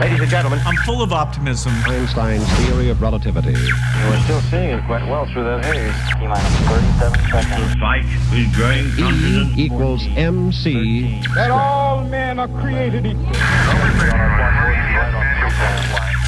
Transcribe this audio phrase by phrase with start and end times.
[0.00, 1.72] Ladies and gentlemen, I'm full of optimism.
[1.86, 3.54] Einstein's theory of relativity.
[3.54, 6.20] We're still seeing it quite well through that haze.
[6.20, 6.56] T-minus
[7.00, 7.80] 37 seconds.
[7.80, 9.56] fight with growing E confidence.
[9.56, 13.24] equals MC that all men are created equal.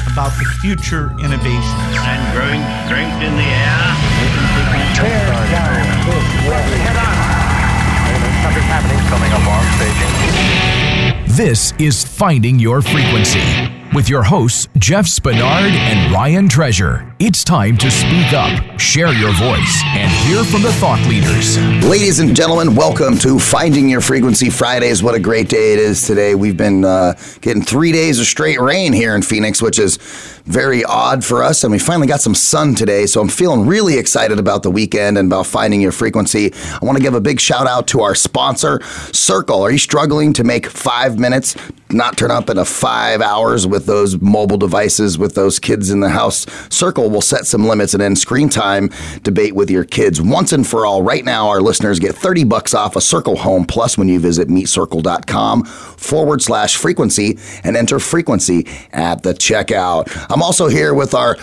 [0.09, 1.93] about the future innovations.
[2.09, 3.89] and growing strength in the air.
[8.41, 10.78] something's happening coming up on staging.
[11.39, 13.39] This is Finding Your Frequency
[13.95, 17.08] with your hosts, Jeff Spinard and Ryan Treasure.
[17.21, 21.57] It's time to speak up, share your voice, and hear from the thought leaders.
[21.85, 25.03] Ladies and gentlemen, welcome to Finding Your Frequency Fridays.
[25.03, 26.33] What a great day it is today.
[26.33, 29.97] We've been uh, getting three days of straight rain here in Phoenix, which is
[30.45, 31.65] very odd for us.
[31.65, 33.05] And we finally got some sun today.
[33.05, 36.53] So I'm feeling really excited about the weekend and about finding your frequency.
[36.53, 38.81] I want to give a big shout out to our sponsor,
[39.11, 39.61] Circle.
[39.61, 41.57] Are you struggling to make five minutes,
[41.89, 46.09] not turn up into five hours with those mobile devices, with those kids in the
[46.09, 46.45] house?
[46.69, 48.89] Circle will set some limits and end screen time
[49.23, 51.03] debate with your kids once and for all.
[51.03, 54.47] Right now, our listeners get 30 bucks off a Circle Home Plus when you visit
[54.47, 60.27] meetcircle.com forward slash frequency and enter frequency at the checkout.
[60.29, 61.37] I'm also here with our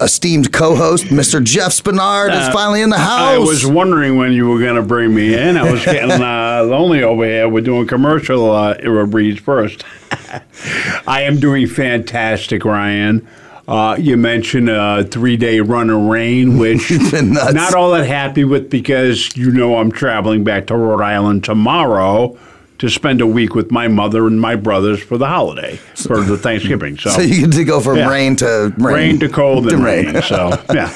[0.00, 1.42] esteemed co-host, Mr.
[1.42, 3.34] Jeff Spinard, is finally in the house.
[3.34, 5.56] I was wondering when you were going to bring me in.
[5.56, 7.48] I was getting uh, lonely over here.
[7.48, 9.84] We're doing commercial uh, breeds first.
[11.06, 13.26] I am doing fantastic, Ryan.
[13.68, 18.70] Uh, you mentioned a three day run of rain, which not all that happy with
[18.70, 22.38] because you know I'm traveling back to Rhode Island tomorrow
[22.78, 26.36] to spend a week with my mother and my brothers for the holiday for the
[26.38, 26.96] Thanksgiving.
[27.00, 28.08] So, so you get to go from Yeah.
[28.10, 28.94] rain to rain.
[28.94, 30.12] rain to cold and To rain.
[30.12, 30.22] rain.
[30.22, 30.94] So yeah,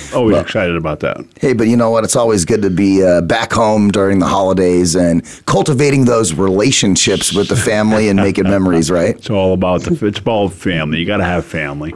[0.14, 1.24] always excited about that.
[1.40, 2.04] Hey, but you know what?
[2.04, 7.32] It's always good to be uh, back home during the holidays and cultivating those relationships
[7.32, 9.16] with the family and making memories, right?
[9.16, 10.06] It's all about the.
[10.06, 10.98] It's about family.
[10.98, 11.94] You got to have family.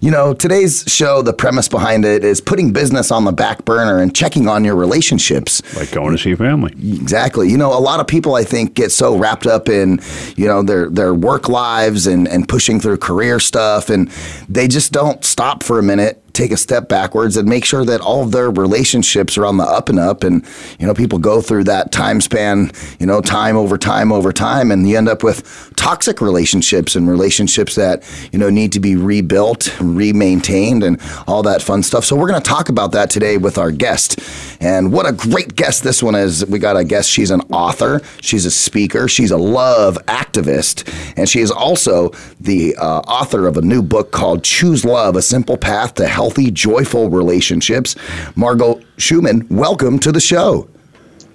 [0.00, 4.00] You know, today's show, the premise behind it is putting business on the back burner
[4.00, 5.62] and checking on your relationships.
[5.74, 6.72] Like going to see family.
[6.72, 7.48] Exactly.
[7.48, 10.00] You know, a lot of people I think get so wrapped up in,
[10.36, 14.08] you know, their their work lives and and pushing through career stuff and
[14.48, 18.00] they just don't stop for a minute, take a step backwards and make sure that
[18.00, 20.46] all of their relationships are on the up and up and
[20.78, 24.70] you know, people go through that time span, you know, time over time over time
[24.70, 28.94] and you end up with toxic relationships and relationships that, you know, need to be
[28.94, 32.04] rebuilt, re-maintained and all that fun stuff.
[32.04, 34.20] So we're going to talk about that today with our guest.
[34.60, 36.46] And what a great guest this one is.
[36.46, 37.10] We got a guest.
[37.10, 42.10] She's an author, she's a speaker, she's a love activist, and she is also
[42.40, 46.50] the uh, author of a new book called Choose Love: A Simple Path to Healthy,
[46.50, 47.96] Joyful Relationships.
[48.36, 50.68] Margot Schulman, welcome to the show.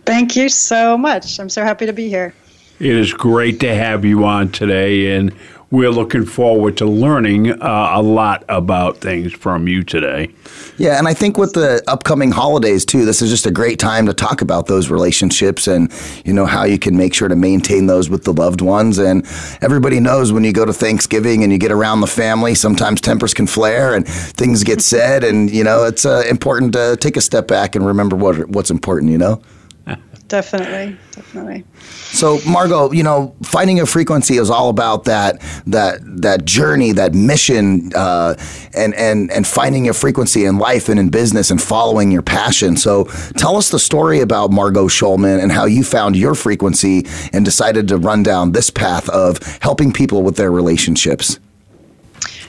[0.05, 1.39] Thank you so much.
[1.39, 2.35] I'm so happy to be here.
[2.79, 5.33] It is great to have you on today, and
[5.73, 10.29] we're looking forward to learning uh, a lot about things from you today.
[10.77, 14.05] Yeah, and I think with the upcoming holidays too, this is just a great time
[14.05, 15.91] to talk about those relationships and
[16.25, 18.99] you know how you can make sure to maintain those with the loved ones.
[18.99, 19.25] And
[19.63, 23.33] everybody knows when you go to Thanksgiving and you get around the family, sometimes tempers
[23.33, 27.21] can flare and things get said, and you know it's uh, important to take a
[27.21, 29.11] step back and remember what what's important.
[29.11, 29.41] You know.
[30.29, 31.63] Definitely, definitely.
[32.05, 37.13] So, Margot, you know, finding a frequency is all about that that that journey, that
[37.13, 38.33] mission, uh,
[38.73, 42.77] and and and finding your frequency in life and in business and following your passion.
[42.77, 43.03] So,
[43.37, 47.87] tell us the story about Margot Schulman and how you found your frequency and decided
[47.89, 51.37] to run down this path of helping people with their relationships.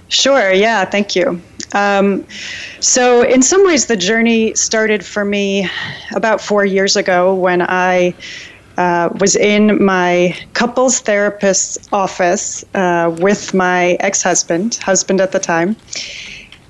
[0.09, 1.43] Sure, yeah, thank you.
[1.75, 2.25] Um,
[2.81, 5.69] so, in some ways, the journey started for me
[6.15, 8.15] about four years ago when I
[8.77, 15.39] uh, was in my couples therapist's office uh, with my ex husband, husband at the
[15.39, 15.77] time.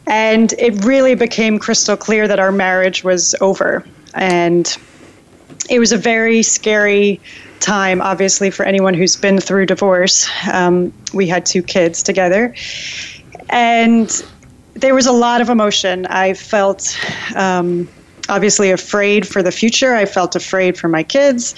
[0.07, 3.85] And it really became crystal clear that our marriage was over.
[4.15, 4.77] And
[5.71, 7.21] it was a very scary
[7.61, 10.29] time, obviously, for anyone who's been through divorce.
[10.53, 12.55] Um, we had two kids together.
[13.49, 14.25] And
[14.75, 16.07] there was a lot of emotion.
[16.07, 16.99] I felt
[17.37, 17.89] um,
[18.29, 19.95] obviously afraid for the future.
[19.95, 21.55] I felt afraid for my kids.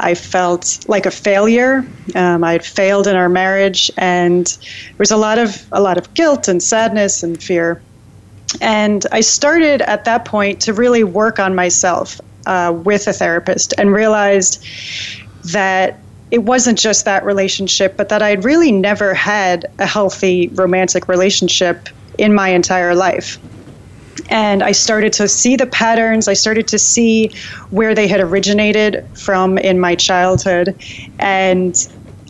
[0.00, 1.86] I felt like a failure.
[2.14, 5.98] Um, I had failed in our marriage, and there was a lot of a lot
[5.98, 7.80] of guilt and sadness and fear.
[8.60, 13.74] And I started at that point to really work on myself uh, with a therapist,
[13.78, 14.64] and realized
[15.52, 15.98] that
[16.30, 21.88] it wasn't just that relationship, but that I'd really never had a healthy romantic relationship
[22.18, 23.38] in my entire life.
[24.30, 27.30] And I started to see the patterns, I started to see
[27.70, 30.76] where they had originated from in my childhood.
[31.20, 31.74] And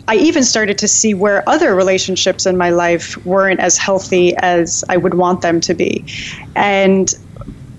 [0.07, 4.85] I even started to see where other relationships in my life weren't as healthy as
[4.89, 6.07] I would want them to be.
[6.55, 7.13] And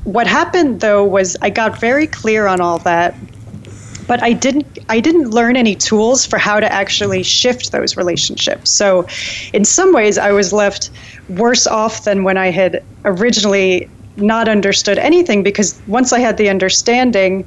[0.04, 3.20] what happened though was I got very clear on all that
[4.10, 8.72] but I didn't I didn't learn any tools for how to actually shift those relationships.
[8.72, 9.08] So
[9.54, 10.90] in some ways I was left
[11.30, 16.50] worse off than when I had originally not understood anything because once I had the
[16.50, 17.46] understanding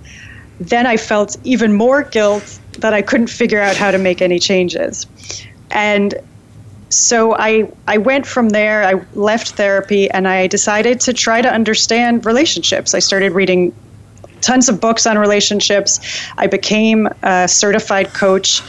[0.60, 4.38] then I felt even more guilt that I couldn't figure out how to make any
[4.38, 5.06] changes.
[5.72, 6.14] And
[6.90, 8.84] so I I went from there.
[8.84, 12.94] I left therapy and I decided to try to understand relationships.
[12.94, 13.72] I started reading
[14.42, 15.98] tons of books on relationships.
[16.36, 18.62] I became a certified coach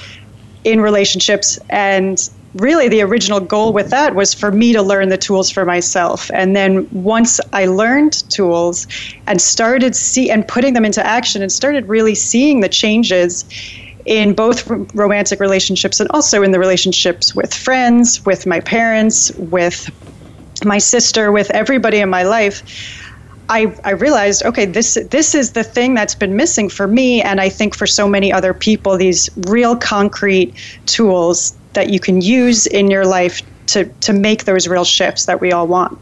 [0.63, 2.17] in relationships and
[2.55, 6.29] really the original goal with that was for me to learn the tools for myself
[6.33, 8.85] and then once i learned tools
[9.25, 13.43] and started see and putting them into action and started really seeing the changes
[14.05, 19.89] in both romantic relationships and also in the relationships with friends with my parents with
[20.63, 22.63] my sister with everybody in my life
[23.49, 27.41] I, I realized, okay, this this is the thing that's been missing for me, and
[27.41, 30.53] I think for so many other people, these real concrete
[30.85, 35.41] tools that you can use in your life to to make those real shifts that
[35.41, 35.97] we all want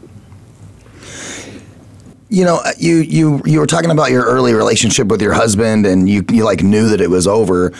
[2.32, 6.08] you know you you you were talking about your early relationship with your husband and
[6.08, 7.72] you you like knew that it was over.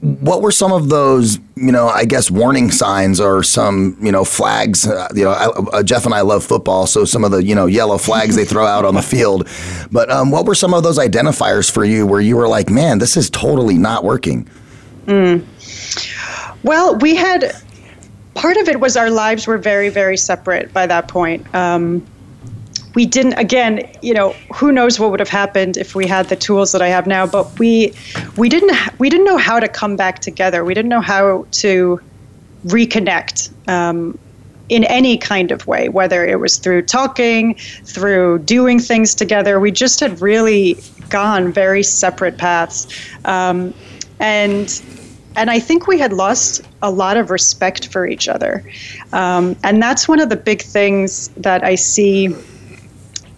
[0.00, 4.24] What were some of those you know i guess warning signs or some you know
[4.24, 4.86] flags?
[4.86, 7.54] Uh, you know I, uh, jeff and i love football so some of the you
[7.54, 9.46] know yellow flags they throw out on the field.
[9.92, 12.98] But um, what were some of those identifiers for you where you were like man
[12.98, 14.48] this is totally not working
[15.04, 15.44] mm.
[16.62, 17.52] well we had
[18.34, 21.44] part of it was our lives were very very separate by that point.
[21.54, 22.06] Um,
[22.98, 26.34] we didn't again you know who knows what would have happened if we had the
[26.34, 27.92] tools that i have now but we
[28.36, 30.64] we didn't we didn't know how to come back together.
[30.64, 32.00] We didn't know how to
[32.66, 34.18] reconnect um,
[34.68, 37.54] in any kind of way whether it was through talking
[37.84, 39.58] through doing things together.
[39.60, 40.76] We just had really
[41.08, 42.86] gone very separate paths.
[43.24, 43.74] Um,
[44.20, 44.82] and
[45.36, 48.64] and I think we had lost a lot of respect for each other.
[49.12, 52.34] Um, and that's one of the big things that I see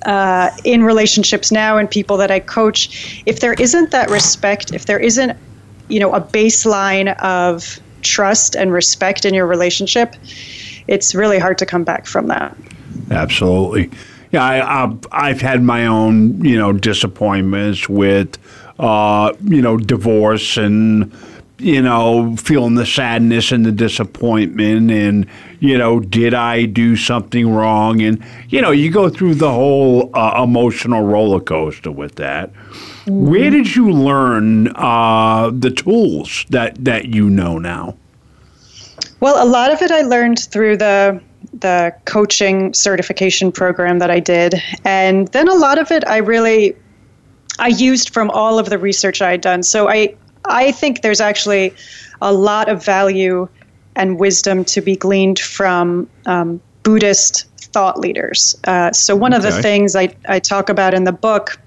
[0.07, 4.87] uh, in relationships now and people that I coach, if there isn't that respect, if
[4.87, 5.37] there isn't,
[5.89, 10.17] you know, a baseline of trust and respect in your relationship,
[10.89, 12.57] it's really hard to come back from that.
[13.11, 13.91] Absolutely.
[14.33, 18.39] Yeah, I, I've, I've had my own, you know, disappointments with,
[18.79, 21.13] uh, you know, divorce and
[21.61, 25.27] you know, feeling the sadness and the disappointment and,
[25.61, 28.01] you know, did I do something wrong?
[28.01, 32.53] And, you know, you go through the whole uh, emotional roller coaster with that.
[32.53, 33.27] Mm-hmm.
[33.31, 37.97] Where did you learn uh, the tools that, that you know now?
[39.21, 41.21] Well, a lot of it I learned through the
[41.53, 44.55] the coaching certification program that I did,
[44.85, 46.77] and then a lot of it I really
[47.59, 49.63] I used from all of the research I had done.
[49.63, 50.15] So I
[50.45, 51.75] I think there's actually
[52.23, 53.49] a lot of value
[53.97, 58.59] and wisdom to be gleaned from um, Buddhist thought leaders.
[58.65, 59.47] Uh, so, one okay.
[59.47, 61.61] of the things I, I talk about in the book,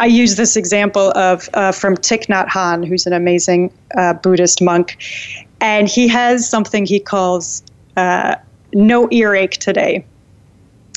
[0.00, 4.60] I use this example of uh, from Thich Nhat Hanh, who's an amazing uh, Buddhist
[4.62, 4.98] monk,
[5.60, 7.62] and he has something he calls
[7.96, 8.36] uh,
[8.74, 10.04] no earache today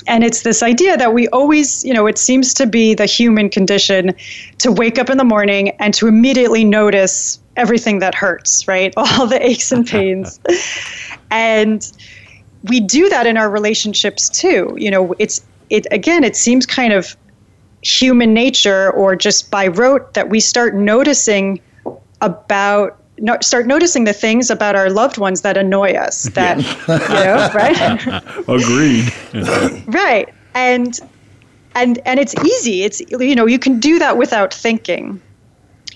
[0.07, 3.49] and it's this idea that we always, you know, it seems to be the human
[3.49, 4.13] condition
[4.59, 8.93] to wake up in the morning and to immediately notice everything that hurts, right?
[8.97, 10.39] All the aches and pains.
[11.31, 11.91] and
[12.63, 14.75] we do that in our relationships too.
[14.77, 17.15] You know, it's it again, it seems kind of
[17.81, 21.61] human nature or just by rote that we start noticing
[22.21, 26.23] about no, start noticing the things about our loved ones that annoy us.
[26.23, 28.23] That you know, right?
[28.47, 29.13] Agreed.
[29.93, 30.99] right, and
[31.75, 32.83] and and it's easy.
[32.83, 35.21] It's you know you can do that without thinking.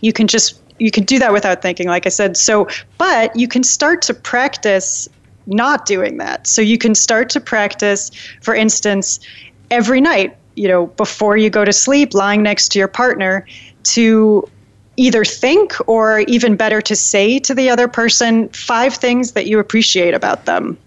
[0.02, 2.36] You can just you can do that without thinking, like I said.
[2.38, 5.08] So, but you can start to practice
[5.46, 6.48] not doing that.
[6.48, 8.12] So you can start to practice,
[8.42, 9.20] for instance,
[9.72, 10.38] every night.
[10.56, 13.46] You know, before you go to sleep, lying next to your partner,
[13.84, 14.48] to
[14.98, 19.60] either think or even better to say to the other person five things that you
[19.60, 20.78] appreciate about them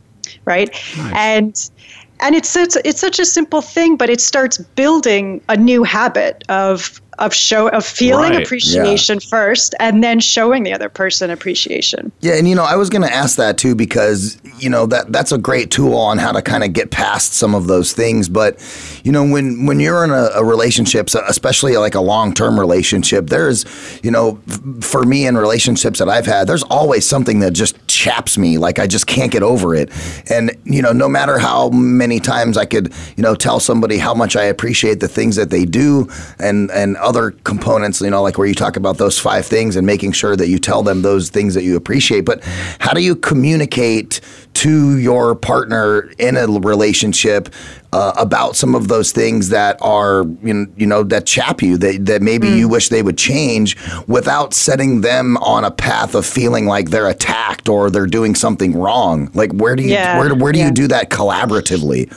[0.44, 1.14] right nice.
[1.16, 1.70] and
[2.18, 6.44] and it's such, it's such a simple thing but it starts building a new habit
[6.48, 8.42] of of show of feeling right.
[8.42, 9.28] appreciation yeah.
[9.28, 13.02] first and then showing the other person appreciation yeah and you know i was going
[13.02, 16.42] to ask that too because you know that that's a great tool on how to
[16.42, 18.28] kind of get past some of those things.
[18.28, 18.60] But
[19.04, 23.26] you know, when when you're in a, a relationship, especially like a long term relationship,
[23.28, 23.64] there's
[24.02, 27.86] you know, f- for me in relationships that I've had, there's always something that just
[27.86, 28.58] chaps me.
[28.58, 29.90] Like I just can't get over it.
[30.30, 34.14] And you know, no matter how many times I could you know tell somebody how
[34.14, 36.08] much I appreciate the things that they do
[36.38, 39.86] and and other components, you know, like where you talk about those five things and
[39.86, 42.24] making sure that you tell them those things that you appreciate.
[42.24, 42.42] But
[42.80, 44.20] how do you communicate
[44.54, 47.48] to your partner in a relationship
[47.92, 51.76] uh, about some of those things that are you know, you know that chap you
[51.78, 56.26] that, that maybe you wish they would change without setting them on a path of
[56.26, 60.34] feeling like they're attacked or they're doing something wrong like where do you Yeah, where,
[60.34, 60.66] where do yeah.
[60.66, 62.10] you do that collaboratively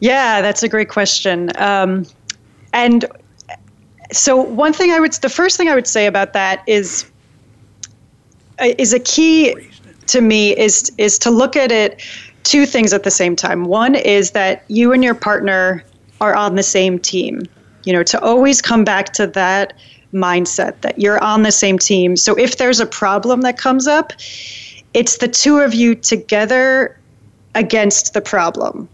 [0.00, 1.50] Yeah, that's a great question.
[1.56, 2.04] Um,
[2.74, 3.06] and
[4.12, 7.10] so one thing I would, the first thing I would say about that is,
[8.60, 9.54] uh, is a key
[10.06, 12.02] to me is is to look at it
[12.42, 13.64] two things at the same time.
[13.64, 15.82] One is that you and your partner
[16.20, 17.42] are on the same team.
[17.84, 19.74] You know, to always come back to that
[20.12, 22.16] mindset that you're on the same team.
[22.16, 24.12] So if there's a problem that comes up,
[24.94, 26.98] it's the two of you together
[27.54, 28.88] against the problem.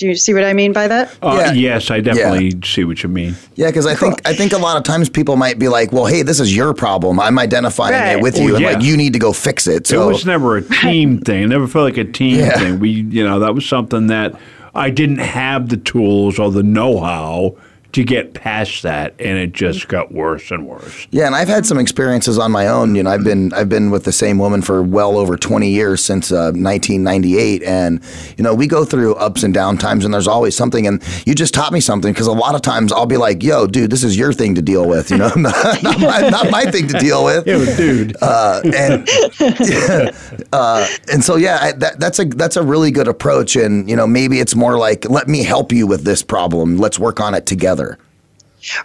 [0.00, 1.16] Do you see what I mean by that?
[1.22, 1.52] Uh, Yeah.
[1.52, 3.34] Yes, I definitely see what you mean.
[3.54, 6.06] yeah because i think i think a lot of times people might be like well
[6.06, 8.16] hey this is your problem i'm identifying Right.
[8.16, 8.72] it with you and yeah.
[8.72, 11.42] like you need to go fix it so it was never a team thing.
[11.44, 12.58] It never felt like a team Yeah.
[12.58, 12.80] thing.
[12.80, 14.34] We, you know, that was something that
[14.74, 17.56] I didn't have the tools or the know-how
[17.92, 21.08] to get past that, and it just got worse and worse.
[21.10, 22.94] Yeah, and I've had some experiences on my own.
[22.94, 26.02] You know, I've been I've been with the same woman for well over 20 years
[26.02, 28.00] since uh, 1998, and
[28.36, 30.86] you know we go through ups and down times, and there's always something.
[30.86, 33.66] And you just taught me something because a lot of times I'll be like, "Yo,
[33.66, 36.70] dude, this is your thing to deal with," you know, not, not, my, not my
[36.70, 37.46] thing to deal with.
[37.46, 38.16] Yeah, dude.
[38.30, 39.08] Uh, and
[40.52, 43.56] uh, and so yeah, I, that, that's a that's a really good approach.
[43.56, 46.76] And you know, maybe it's more like, "Let me help you with this problem.
[46.76, 47.79] Let's work on it together."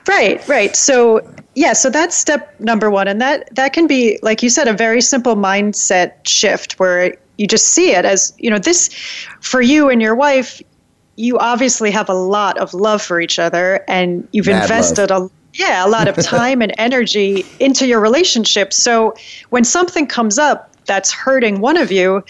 [0.07, 0.75] Right, right.
[0.75, 1.21] So
[1.55, 4.73] yeah, so that's step number one, and that that can be, like you said, a
[4.73, 8.89] very simple mindset shift where you just see it as you know this
[9.41, 10.61] for you and your wife.
[11.17, 15.29] You obviously have a lot of love for each other, and you've Mad invested a
[15.53, 18.73] yeah a lot of time and energy into your relationship.
[18.73, 19.13] So
[19.49, 22.23] when something comes up that's hurting one of you,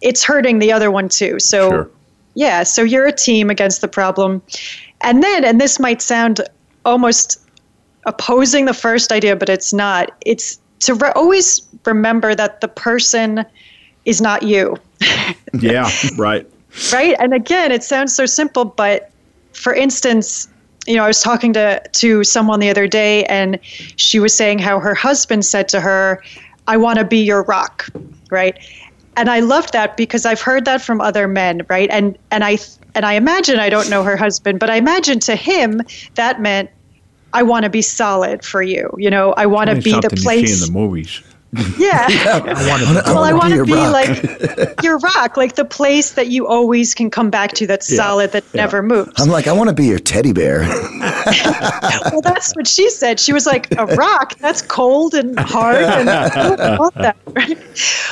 [0.00, 1.38] it's hurting the other one too.
[1.38, 1.90] So Sure.
[2.34, 4.42] yeah, so you're a team against the problem.
[5.02, 6.40] And then, and this might sound
[6.84, 7.38] almost
[8.06, 10.10] opposing the first idea, but it's not.
[10.24, 13.44] It's to re- always remember that the person
[14.04, 14.76] is not you,
[15.52, 16.46] Yeah, right.
[16.92, 17.16] right?
[17.18, 19.10] And again, it sounds so simple, but
[19.52, 20.48] for instance,
[20.86, 23.58] you know, I was talking to to someone the other day, and
[23.96, 26.22] she was saying how her husband said to her,
[26.66, 27.86] "I want to be your rock,"
[28.30, 28.58] right?
[29.16, 31.88] And I loved that because I've heard that from other men, right?
[31.90, 32.58] And and I
[32.94, 35.80] and I imagine I don't know her husband, but I imagine to him
[36.14, 36.70] that meant
[37.32, 38.88] I want to be solid for you.
[38.98, 40.62] You know, I want to be the something you see place.
[40.62, 41.22] in the movies.
[41.78, 42.06] yeah.
[42.08, 43.12] I want to.
[43.12, 43.92] Well, I want to be rock.
[43.92, 47.96] like your rock, like the place that you always can come back to that's Yeah.
[47.96, 48.62] solid, that Yeah.
[48.62, 49.10] never moves.
[49.18, 50.60] I'm like, I want to be your teddy bear.
[52.12, 53.18] well, that's what she said.
[53.18, 57.16] She was like, a rock, that's cold and hard, and I don't want that.
[57.34, 57.58] Right?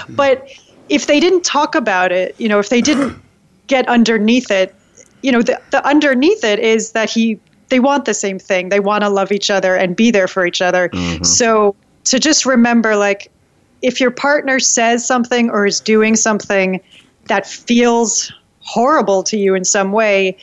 [0.08, 0.48] But
[0.88, 3.20] if they didn't talk about it, you know, if they didn't
[3.66, 4.74] get underneath it,
[5.22, 8.68] you know, the, the underneath it is that he, they want the same thing.
[8.68, 10.88] They want to love each other and be there for each other.
[10.88, 11.24] Mm-hmm.
[11.24, 13.30] So to just remember, like,
[13.82, 16.80] if your partner says something or is doing something
[17.26, 20.36] that feels horrible to you in some way,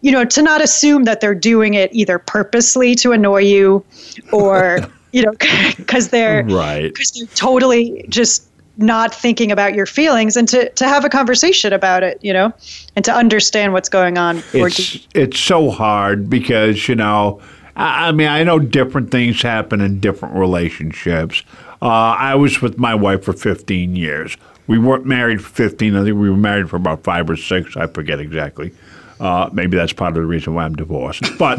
[0.00, 3.84] you know, to not assume that they're doing it either purposely to annoy you
[4.32, 4.80] or,
[5.12, 5.32] you know,
[5.76, 6.92] because they're Right.
[6.92, 11.72] because they're totally just not thinking about your feelings and to, to have a conversation
[11.72, 12.52] about it, you know,
[12.96, 14.42] and to understand what's going on.
[14.52, 17.40] It's it's so hard because you know.
[17.76, 21.42] I I mean, I know different things happen in different relationships.
[21.80, 24.36] Uh, I was with my wife for 15 years.
[24.68, 25.96] We weren't married for 15.
[25.96, 27.76] I think we were married for about five or six.
[27.76, 28.72] I forget exactly.
[29.18, 31.24] Uh, maybe that's part of the reason why I'm divorced.
[31.38, 31.58] But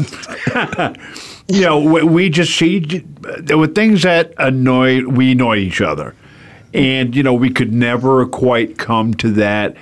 [1.48, 2.80] you know, we, we just see
[3.38, 5.06] there were things that annoyed.
[5.06, 6.14] We annoyed each other,
[6.74, 9.76] and you know, we could never quite come to that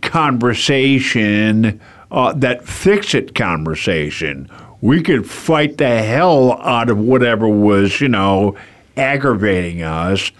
[0.00, 4.48] conversation, uh, that fix it conversation.
[4.80, 8.56] We could fight the hell out of whatever was, you know,
[8.96, 10.30] aggravating us,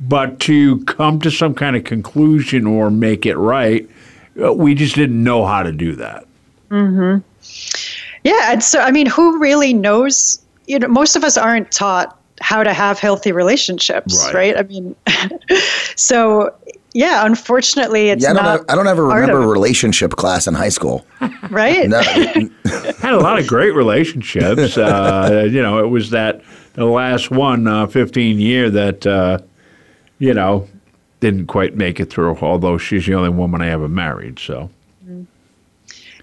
[0.00, 3.88] but to come to some kind of conclusion or make it right,
[4.40, 6.26] uh, we just didn't know how to do that.
[6.70, 7.18] Mm-hmm.
[8.22, 10.40] Yeah, and so I mean, who really knows?
[10.66, 14.34] You know, most of us aren't taught how to have healthy relationships, Right.
[14.34, 14.56] right?
[14.58, 14.94] I mean,
[15.96, 16.54] so
[16.94, 18.60] yeah, unfortunately, it's Yeah, I don't, not.
[18.60, 21.06] ev- I don't ever remember a relationship class in high school.
[21.50, 21.88] right?
[21.88, 22.00] No,
[23.00, 24.76] Had a lot of great relationships.
[24.78, 26.42] Uh, you know, it was that
[26.74, 29.38] the last one, uh, 15 year that, uh,
[30.18, 30.66] you know,
[31.20, 34.38] didn't quite make it through, although she's the only woman I ever married.
[34.38, 34.70] So,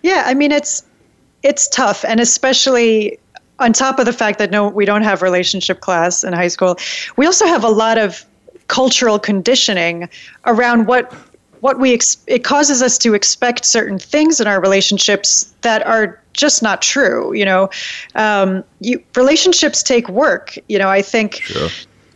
[0.02, 0.84] Yeah, I mean it's
[1.44, 3.20] it's tough, and especially
[3.60, 6.78] on top of the fact that no, we don't have relationship class in high school.
[7.18, 8.26] We also have a lot of
[8.68, 10.10] cultural conditioning
[10.46, 11.14] around what
[11.60, 16.22] what we ex- it causes us to expect certain things in our relationships that are
[16.34, 17.34] just not true.
[17.34, 17.70] You know,
[18.16, 20.58] um, you, relationships take work.
[20.68, 21.42] You know, I think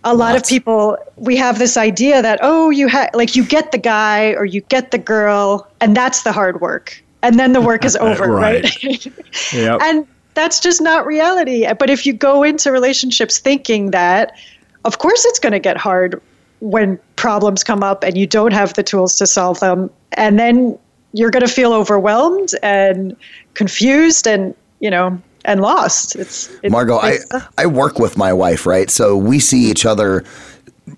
[0.04, 3.72] a lot of people we have this idea that oh you ha- like you get
[3.72, 7.62] the guy or you get the girl and that's the hard work and then the
[7.62, 9.06] work is over right, Right.
[9.54, 9.82] Yep.
[9.84, 11.66] and that's just not reality.
[11.80, 14.38] But if you go into relationships thinking that
[14.86, 16.22] of course it's going to get hard
[16.60, 19.90] when problems come up and you don't have the tools to solve them.
[20.14, 20.78] And then
[21.14, 23.16] you're going to feel overwhelmed and
[23.54, 26.16] confused and you know and lost.
[26.16, 27.18] It's it, Margot, I,
[27.58, 28.90] I work with my wife, right?
[28.90, 30.24] So we see each other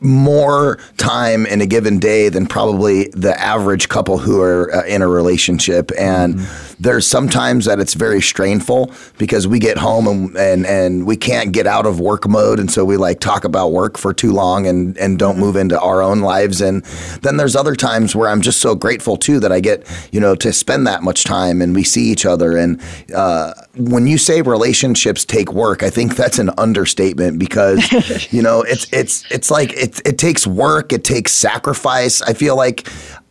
[0.02, 5.02] more time in a given day than probably the average couple who are uh, in
[5.02, 5.92] a relationship.
[5.98, 6.40] And
[6.80, 11.52] there's sometimes that it's very strainful because we get home and, and and we can't
[11.52, 12.60] get out of work mode.
[12.60, 15.80] And so we like talk about work for too long and and don't move into
[15.80, 16.62] our own lives.
[16.62, 16.84] And
[17.22, 20.36] then there's other times where I'm just so grateful too that I get you know
[20.36, 22.56] to spend that much time and we see each other.
[22.56, 22.82] And
[23.14, 28.62] uh, when you say relationships take work I think that's an understatement because you know
[28.62, 32.22] it's it's it's like it it takes work it takes sacrifice.
[32.22, 32.88] I feel like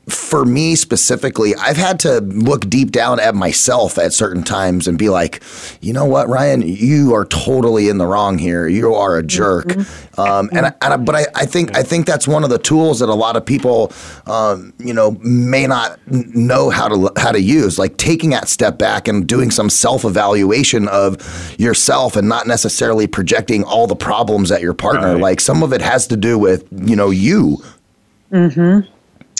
[0.08, 4.98] for me specifically, I've had to look deep down at myself at certain times and
[4.98, 5.42] be like,
[5.80, 8.66] you know what, Ryan, you are totally in the wrong here.
[8.68, 9.76] You are a jerk.
[10.18, 12.58] Um, and I, and I, but I, I think I think that's one of the
[12.58, 13.92] tools that a lot of people,
[14.26, 17.78] um, you know, may not know how to how to use.
[17.78, 23.06] Like taking that step back and doing some self evaluation of yourself and not necessarily
[23.06, 25.14] projecting all the problems at your partner.
[25.14, 25.22] Right.
[25.22, 27.62] Like some of it has to do with you know you.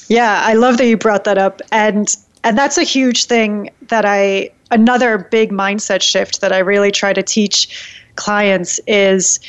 [0.08, 4.04] Yeah, I love that you brought that up and and that's a huge thing that
[4.04, 9.40] I another big mindset shift that I really try to teach clients is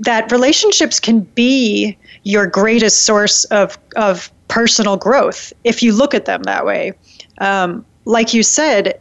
[0.00, 6.26] that relationships can be your greatest source of of personal growth if you look at
[6.26, 6.92] them that way.
[7.38, 9.00] Um, like you said,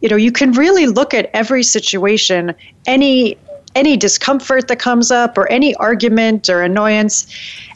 [0.00, 2.54] you know, you can really look at every situation,
[2.86, 3.36] any
[3.74, 7.26] any discomfort that comes up or any argument or annoyance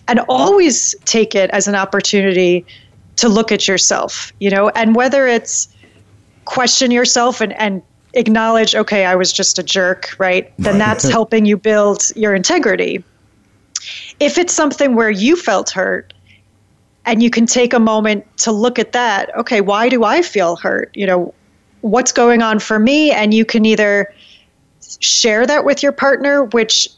[0.09, 2.65] and always take it as an opportunity
[3.17, 5.69] to look at yourself, you know, and whether it's
[6.45, 7.83] question yourself and, and
[8.15, 10.53] acknowledge, okay, I was just a jerk, right?
[10.59, 13.03] Then that's helping you build your integrity.
[14.21, 16.13] If it's something where you felt hurt
[17.05, 20.57] and you can take a moment to look at that, okay, why do I feel
[20.57, 20.91] hurt?
[20.95, 21.35] You know,
[21.83, 23.13] what's going on for me?
[23.13, 24.13] And you can either
[25.01, 26.89] share that with your partner, which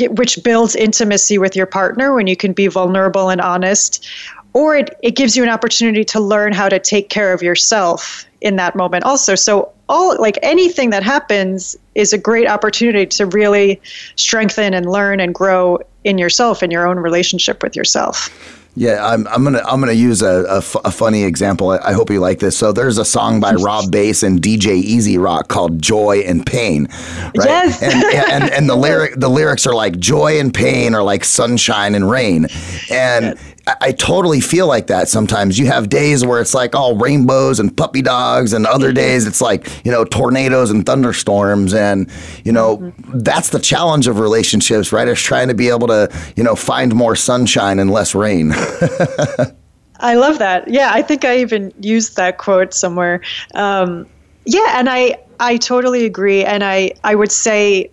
[0.00, 4.06] which builds intimacy with your partner when you can be vulnerable and honest,
[4.52, 8.24] or it, it gives you an opportunity to learn how to take care of yourself
[8.40, 9.34] in that moment also.
[9.34, 13.80] So all like anything that happens is a great opportunity to really
[14.16, 18.30] strengthen and learn and grow in yourself in your own relationship with yourself.
[18.78, 20.44] Yeah, I'm, I'm gonna I'm gonna use a,
[20.84, 21.70] a, funny example.
[21.70, 22.58] I, I hope you like this.
[22.58, 26.86] So there's a song by Rob Base and DJ E-Z Rock called "Joy and Pain,"
[27.34, 27.46] right?
[27.46, 27.82] Yes.
[27.82, 27.94] And,
[28.44, 32.10] and and the lyric the lyrics are like joy and pain are like sunshine and
[32.10, 32.48] rain,
[32.90, 35.08] and I, I totally feel like that.
[35.08, 39.26] Sometimes you have days where it's like all rainbows and puppy dogs, and other days
[39.26, 42.08] it's like you know tornadoes and thunderstorms, and
[42.44, 45.08] you know that's the challenge of relationships, right?
[45.08, 48.52] Is trying to be able to you know find more sunshine and less rain.
[50.00, 50.68] I love that.
[50.68, 53.20] Yeah, I think I even used that quote somewhere.
[53.54, 54.06] Um,
[54.44, 56.44] yeah, and I I totally agree.
[56.44, 57.90] And I I would say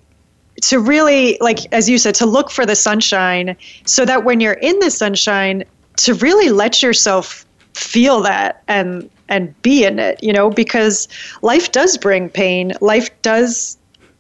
[0.62, 4.54] to really like as you said to look for the sunshine, so that when you're
[4.54, 5.64] in the sunshine,
[5.98, 10.22] to really let yourself feel that and and be in it.
[10.24, 11.08] You know, because
[11.42, 12.74] life does bring pain.
[12.82, 13.78] Life does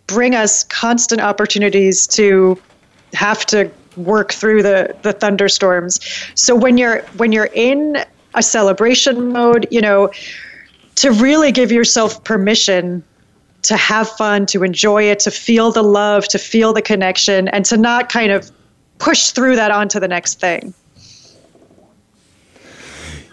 [0.08, 2.60] bring us constant opportunities to
[3.14, 6.00] have to work through the the thunderstorms.
[6.36, 7.98] So when you're when you're in
[8.34, 10.12] a celebration mode, you know,
[10.96, 13.04] to really give yourself permission
[13.64, 17.66] to have fun, to enjoy it, to feel the love, to feel the connection, and
[17.66, 18.52] to not kind of
[19.00, 20.74] push through that onto the next thing.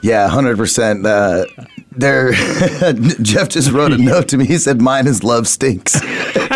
[0.02, 1.04] Yeah, hundred percent.
[1.04, 1.44] Uh,
[2.00, 2.32] There,
[3.22, 4.46] Jeff just wrote a note to me.
[4.46, 6.00] He said, "Mine is love stinks."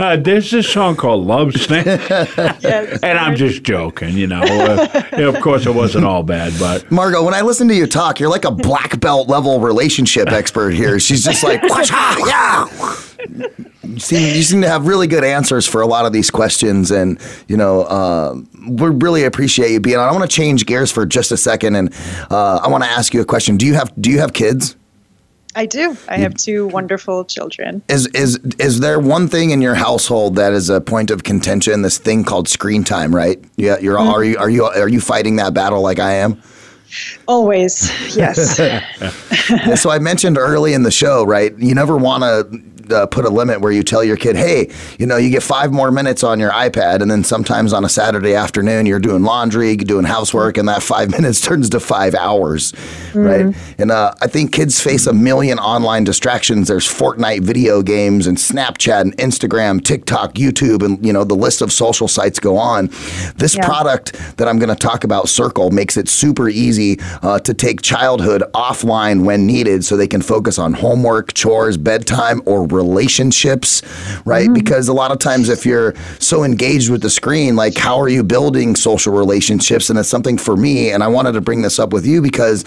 [0.00, 1.86] uh, there's this song called Love Snake.
[1.86, 4.40] and I'm just joking, you know.
[4.40, 6.90] Uh, yeah, of course, it wasn't all bad, but.
[6.90, 10.70] Margot, when I listen to you talk, you're like a black belt level relationship expert
[10.70, 10.98] here.
[10.98, 12.66] She's just like, yeah.
[13.82, 16.90] You seem, you seem to have really good answers for a lot of these questions,
[16.90, 18.34] and you know uh,
[18.68, 20.08] we really appreciate you being on.
[20.08, 21.94] I want to change gears for just a second, and
[22.30, 23.56] uh, I want to ask you a question.
[23.56, 24.76] Do you have Do you have kids?
[25.56, 25.96] I do.
[26.08, 27.82] I have two wonderful children.
[27.88, 31.82] Is is is there one thing in your household that is a point of contention?
[31.82, 33.42] This thing called screen time, right?
[33.56, 34.10] Yeah, you're mm-hmm.
[34.10, 36.40] are you are you are you fighting that battle like I am?
[37.28, 38.56] Always, yes.
[39.80, 41.56] so I mentioned early in the show, right?
[41.56, 45.06] You never want to uh, put a limit where you tell your kid, hey, you
[45.06, 48.34] know, you get five more minutes on your iPad, and then sometimes on a Saturday
[48.34, 53.18] afternoon you're doing laundry, doing housework, and that five minutes turns to five hours, mm-hmm.
[53.20, 53.56] right?
[53.78, 56.68] And uh, I think kids face a million online distractions.
[56.68, 61.62] There's Fortnite video games and Snapchat and Instagram, TikTok, YouTube, and you know the list
[61.62, 62.86] of social sites go on.
[63.36, 63.64] This yeah.
[63.64, 67.82] product that I'm going to talk about, Circle, makes it super easy uh, to take
[67.82, 73.82] childhood offline when needed, so they can focus on homework, chores, bedtime, or relationships,
[74.24, 74.44] right?
[74.44, 74.54] Mm-hmm.
[74.54, 78.08] Because a lot of times, if you're so engaged with the screen, like how are
[78.08, 79.90] you building social relationships?
[79.90, 82.64] And it's something for me, and I wanted to bring this up with you because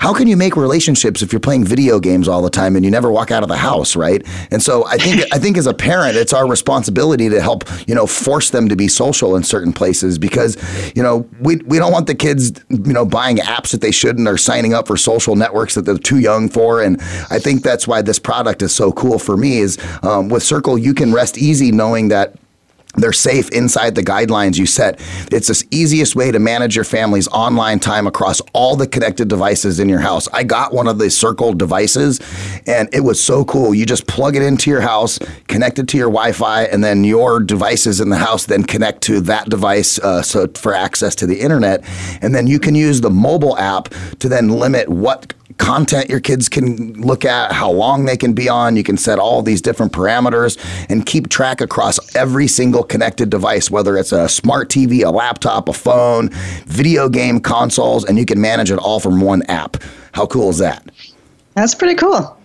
[0.00, 2.90] how can you make relationships if you're playing video games all the time and you
[2.90, 4.26] never walk out of the house, right?
[4.50, 7.94] And so I think I think as a parent, it's our responsibility to help you
[7.94, 10.56] know force them to be social in certain places because
[10.96, 14.26] you know we we don't want the kids you know buying apps that they shouldn't
[14.26, 16.80] or signing up for social networks that they're too young for.
[16.82, 16.98] And
[17.30, 19.58] I think that's why this product is so cool for me.
[19.58, 22.39] Is um, with Circle you can rest easy knowing that
[22.96, 25.00] they're safe inside the guidelines you set.
[25.30, 29.78] It's the easiest way to manage your family's online time across all the connected devices
[29.78, 30.28] in your house.
[30.32, 32.20] I got one of the Circle devices
[32.66, 33.74] and it was so cool.
[33.74, 37.04] You just plug it into your house, connect it to your Wi Fi, and then
[37.04, 41.26] your devices in the house then connect to that device uh, so for access to
[41.26, 41.84] the internet.
[42.20, 46.48] And then you can use the mobile app to then limit what content your kids
[46.48, 48.76] can look at, how long they can be on.
[48.76, 50.58] You can set all these different parameters
[50.88, 55.68] and keep track across every single connected device, whether it's a smart TV, a laptop,
[55.68, 56.30] a phone,
[56.66, 59.76] video game consoles, and you can manage it all from one app.
[60.12, 60.90] How cool is that?
[61.54, 62.39] That's pretty cool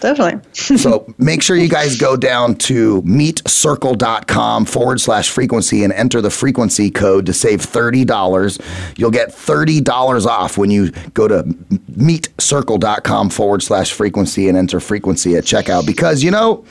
[0.00, 0.40] definitely.
[0.52, 6.30] so make sure you guys go down to meetcircle.com forward slash frequency and enter the
[6.30, 8.98] frequency code to save $30.
[8.98, 15.36] You'll get $30 off when you go to meetcircle.com forward slash frequency and enter frequency
[15.36, 16.64] at checkout because, you know,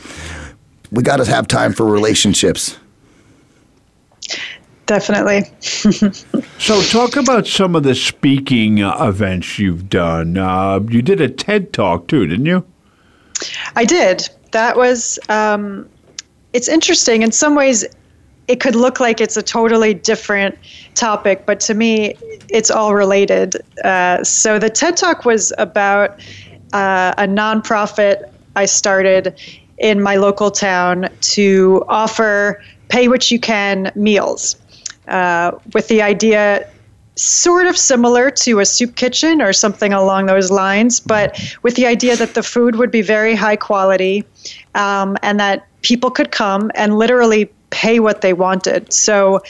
[0.92, 2.78] we got to have time for relationships.
[4.86, 5.44] Definitely.
[5.60, 10.38] so, talk about some of the speaking uh, events you've done.
[10.38, 12.66] Uh, you did a TED talk too, didn't you?
[13.76, 14.30] I did.
[14.52, 15.90] That was, um,
[16.54, 17.22] it's interesting.
[17.22, 17.86] In some ways,
[18.48, 20.58] it could look like it's a totally different
[20.96, 22.16] topic, but to me,
[22.50, 23.58] it's all related.
[23.84, 26.20] Uh, so the TED Talk was about
[26.74, 29.40] uh, a nonprofit I started
[29.78, 34.56] in my local town to offer pay what you can meals
[35.08, 36.68] uh, with the idea
[37.18, 41.86] sort of similar to a soup kitchen or something along those lines, but with the
[41.86, 44.24] idea that the food would be very high quality
[44.76, 48.92] um, and that people could come and literally pay what they wanted.
[48.94, 49.42] So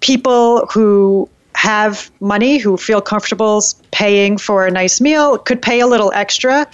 [0.00, 5.86] people who have money, who feel comfortable paying for a nice meal, could pay a
[5.86, 6.66] little extra,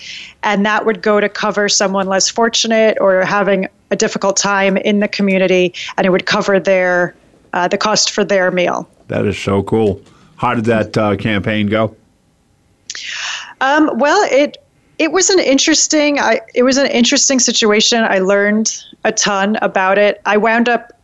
[0.43, 4.99] and that would go to cover someone less fortunate or having a difficult time in
[4.99, 7.15] the community, and it would cover their
[7.53, 8.89] uh, the cost for their meal.
[9.09, 10.03] That is so cool.
[10.43, 11.95] How did that uh, campaign go?
[13.61, 14.59] Um, well, it
[14.99, 18.03] it was an interesting I, it was an interesting situation.
[18.03, 20.21] I learned a ton about it.
[20.27, 21.01] I wound up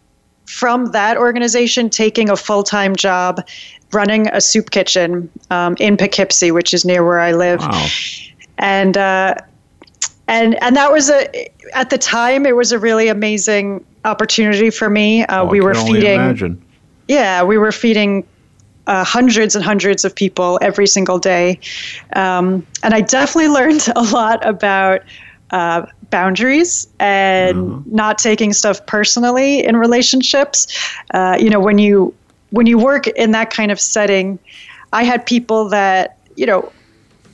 [0.46, 3.46] from that organization taking a full time job
[3.92, 7.60] running a soup kitchen um, in Poughkeepsie, which is near where I live.
[7.60, 7.86] Wow.
[8.58, 9.36] And uh,
[10.26, 14.90] and and that was a at the time it was a really amazing opportunity for
[14.90, 15.24] me.
[15.26, 16.14] Uh, oh, we were feeding.
[16.14, 16.60] Imagine.
[17.06, 18.26] Yeah, we were feeding
[18.88, 21.60] uh, hundreds and hundreds of people every single day.
[22.14, 25.02] Um, and I definitely learned a lot about
[25.50, 27.94] uh, boundaries and mm-hmm.
[27.94, 30.66] not taking stuff personally in relationships.
[31.14, 32.14] Uh, you know, when you
[32.50, 34.38] when you work in that kind of setting,
[34.92, 36.72] I had people that you know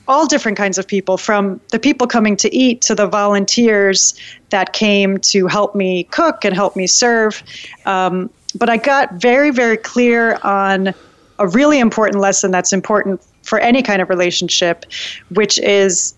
[0.06, 4.14] all different kinds of people from the people coming to eat to the volunteers
[4.50, 7.42] that came to help me cook and help me serve
[7.86, 10.92] um, but i got very very clear on
[11.38, 14.84] a really important lesson that's important for any kind of relationship,
[15.30, 16.14] which is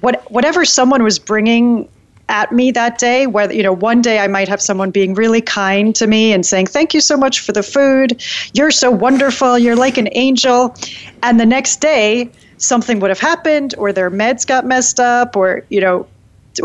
[0.00, 1.88] what whatever someone was bringing
[2.28, 5.40] at me that day whether you know one day i might have someone being really
[5.40, 8.20] kind to me and saying thank you so much for the food
[8.52, 10.74] you're so wonderful you're like an angel
[11.22, 15.64] and the next day something would have happened or their meds got messed up or
[15.68, 16.04] you know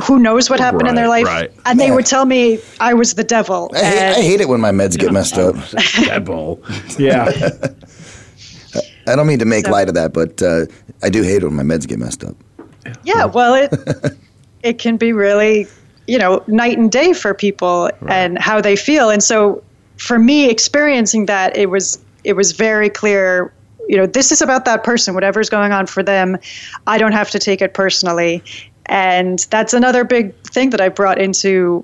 [0.01, 1.51] who knows what happened in their life right.
[1.65, 4.49] and they would tell me i was the devil I hate, and I hate it
[4.49, 5.55] when my meds get messed up.
[6.05, 6.63] Devil.
[6.97, 7.29] Yeah.
[9.11, 10.65] I don't mean to make So- light of that, but uh,
[11.03, 12.35] I do hate it when my meds get messed up.
[13.03, 13.71] Yeah, well, it
[14.63, 15.67] it can be really,
[16.07, 19.09] you know, night and day for people and how they feel.
[19.09, 19.63] And so,
[19.97, 23.53] for me, experiencing that, it was it was very clear.
[23.87, 25.13] You know, this is about that person.
[25.13, 26.37] Whatever's going on for them,
[26.87, 28.43] I don't have to take it personally.
[28.87, 31.83] And that's another big thing that I brought into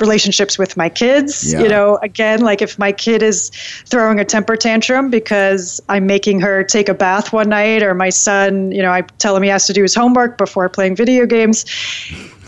[0.00, 1.52] relationships with my kids.
[1.52, 1.62] Yeah.
[1.62, 3.50] You know, again, like if my kid is
[3.86, 8.10] throwing a temper tantrum because I'm making her take a bath one night, or my
[8.10, 11.26] son, you know, I tell him he has to do his homework before playing video
[11.26, 11.64] games.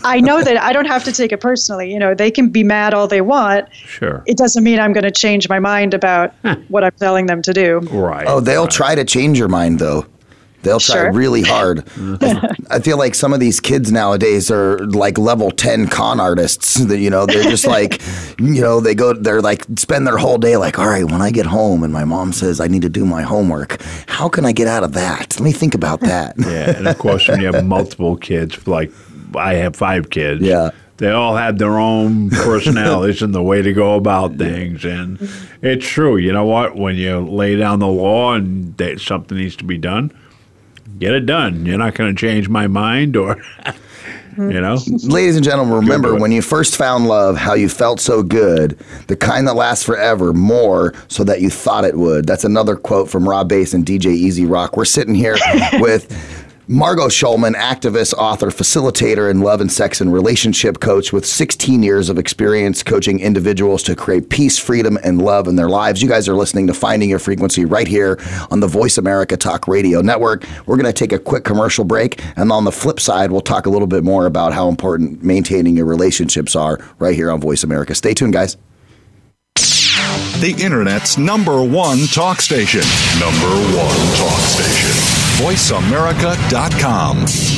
[0.03, 1.91] I know that I don't have to take it personally.
[1.91, 3.73] You know, they can be mad all they want.
[3.73, 4.23] Sure.
[4.27, 6.33] It doesn't mean I'm going to change my mind about
[6.67, 7.79] what I'm telling them to do.
[7.79, 8.27] Right.
[8.27, 8.71] Oh, they'll right.
[8.71, 10.05] try to change your mind though.
[10.67, 11.11] They'll try Sure.
[11.13, 11.87] really hard.
[12.69, 16.99] I feel like some of these kids nowadays are like level 10 con artists that,
[16.99, 18.01] you know, they're just like,
[18.39, 21.31] you know, they go, they're like, spend their whole day like, all right, when I
[21.31, 24.51] get home and my mom says I need to do my homework, how can I
[24.51, 25.39] get out of that?
[25.39, 26.35] Let me think about that.
[26.37, 28.91] Yeah, and of course, when you have multiple kids, like
[29.35, 30.41] I have five kids.
[30.41, 30.71] Yeah.
[30.97, 35.19] They all have their own personalities and the way to go about things, and
[35.61, 36.17] it's true.
[36.17, 36.75] You know what?
[36.75, 40.11] When you lay down the law and that something needs to be done,
[40.99, 41.65] get it done.
[41.65, 43.41] You're not going to change my mind, or
[44.37, 44.77] you know.
[45.03, 49.15] Ladies and gentlemen, remember when you first found love, how you felt so good, the
[49.15, 52.25] kind that lasts forever, more so that you thought it would.
[52.25, 54.77] That's another quote from Rob Base and DJ E-Z Rock.
[54.77, 55.37] We're sitting here
[55.79, 56.36] with
[56.69, 62.09] Margot Schulman, activist, author, facilitator, and love and sex and relationship coach with 16 years
[62.09, 66.01] of experience coaching individuals to create peace, freedom, and love in their lives.
[66.01, 68.19] You guys are listening to Finding Your Frequency right here
[68.51, 70.45] on the Voice America Talk Radio Network.
[70.65, 73.65] We're going to take a quick commercial break, and on the flip side, we'll talk
[73.65, 77.63] a little bit more about how important maintaining your relationships are right here on Voice
[77.63, 77.95] America.
[77.95, 78.57] Stay tuned, guys.
[79.55, 82.81] The Internet's number one talk station.
[83.21, 84.96] Number one talk station.
[85.37, 87.56] VoiceAmerica.com.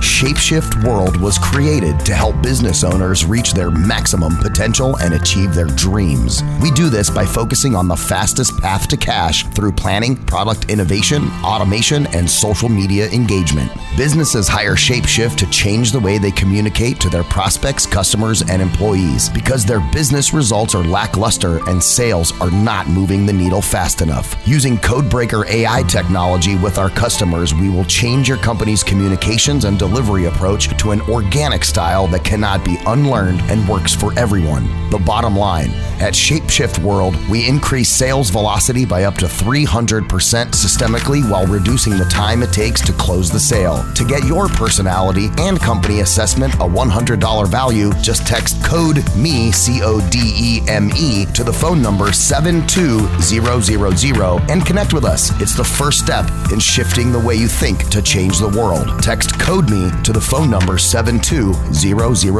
[0.00, 5.66] Shapeshift World was created to help business owners reach their maximum potential and achieve their
[5.66, 6.42] dreams.
[6.60, 11.28] We do this by focusing on the fastest path to cash through planning, product innovation,
[11.44, 13.70] automation, and social media engagement.
[13.96, 19.28] Businesses hire Shapeshift to change the way they communicate to their prospects, customers, and employees
[19.28, 24.36] because their business results are lackluster and sales are not moving the needle fast enough.
[24.46, 30.26] Using Codebreaker AI technology with our customers, we will change your company's communications and delivery
[30.26, 34.64] approach to an organic style that cannot be unlearned and works for everyone.
[34.90, 41.28] The bottom line at Shapeshift World, we increase sales velocity by up to 300% systemically
[41.28, 43.84] while reducing the time it takes to close the sale.
[43.94, 49.80] To get your personality and company assessment a $100 value, just text code ME, C
[49.82, 55.40] O D E M E, to the phone number 72000 and connect with us.
[55.40, 59.02] It's the first step in shifting the way you think to change the world.
[59.02, 62.30] Text code ME to the phone number 72000.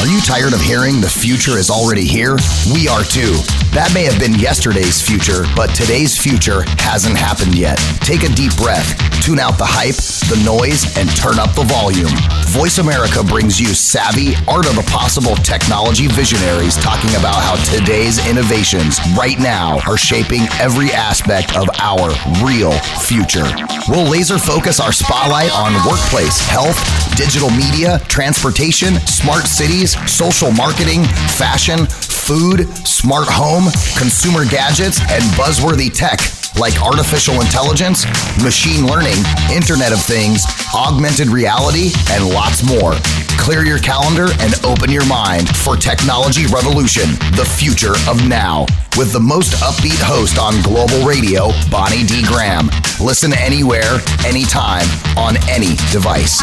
[0.00, 2.36] Are you tired of hearing the future is already here?
[2.74, 3.38] We are too.
[3.76, 7.76] That may have been yesterday's future, but today's future hasn't happened yet.
[8.00, 10.00] Take a deep breath, tune out the hype,
[10.32, 12.08] the noise, and turn up the volume.
[12.56, 18.16] Voice America brings you savvy, art of the possible technology visionaries talking about how today's
[18.24, 22.72] innovations right now are shaping every aspect of our real
[23.04, 23.44] future.
[23.92, 26.80] We'll laser focus our spotlight on workplace, health,
[27.12, 31.04] digital media, transportation, smart cities, social marketing,
[31.36, 31.84] fashion,
[32.26, 36.18] food, smart home, consumer gadgets, and buzzworthy tech
[36.58, 38.04] like artificial intelligence,
[38.42, 39.16] machine learning,
[39.52, 42.94] Internet of Things, augmented reality, and lots more.
[43.38, 48.66] Clear your calendar and open your mind for Technology Revolution, the future of now.
[48.96, 52.24] With the most upbeat host on global radio, Bonnie D.
[52.26, 52.70] Graham.
[53.00, 54.86] Listen anywhere, anytime,
[55.16, 56.42] on any device.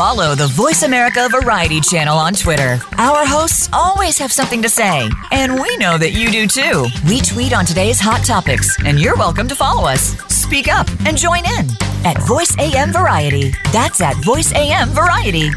[0.00, 2.80] Follow the Voice America Variety channel on Twitter.
[2.96, 6.86] Our hosts always have something to say, and we know that you do too.
[7.06, 10.16] We tweet on today's hot topics, and you're welcome to follow us.
[10.32, 11.68] Speak up and join in
[12.08, 13.52] at Voice AM Variety.
[13.76, 15.50] That's at Voice AM Variety.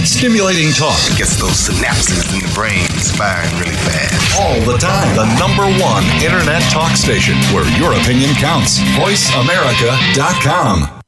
[0.00, 2.88] Stimulating talk gets those synapses in the brain
[3.20, 4.40] firing really fast.
[4.40, 5.04] all the time.
[5.20, 8.80] The number one internet talk station where your opinion counts.
[8.96, 10.99] VoiceAmerica.com.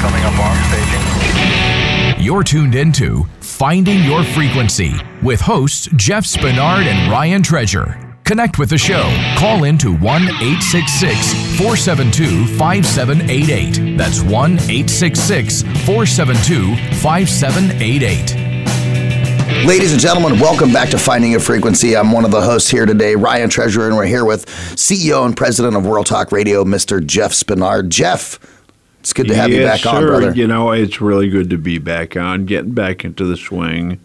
[0.00, 2.24] Coming up on staging.
[2.24, 7.98] You're tuned into Finding Your Frequency with hosts Jeff Spinard and Ryan Treasure.
[8.22, 9.02] Connect with the show.
[9.36, 13.98] Call in to 1 866 472 5788.
[13.98, 19.66] That's 1 866 472 5788.
[19.66, 21.96] Ladies and gentlemen, welcome back to Finding Your Frequency.
[21.96, 25.36] I'm one of the hosts here today, Ryan Treasurer, and we're here with CEO and
[25.36, 27.04] President of World Talk Radio, Mr.
[27.04, 27.88] Jeff Spinard.
[27.88, 28.38] Jeff,
[29.00, 30.32] it's good to have you back on, brother.
[30.32, 34.00] You know, it's really good to be back on, getting back into the swing.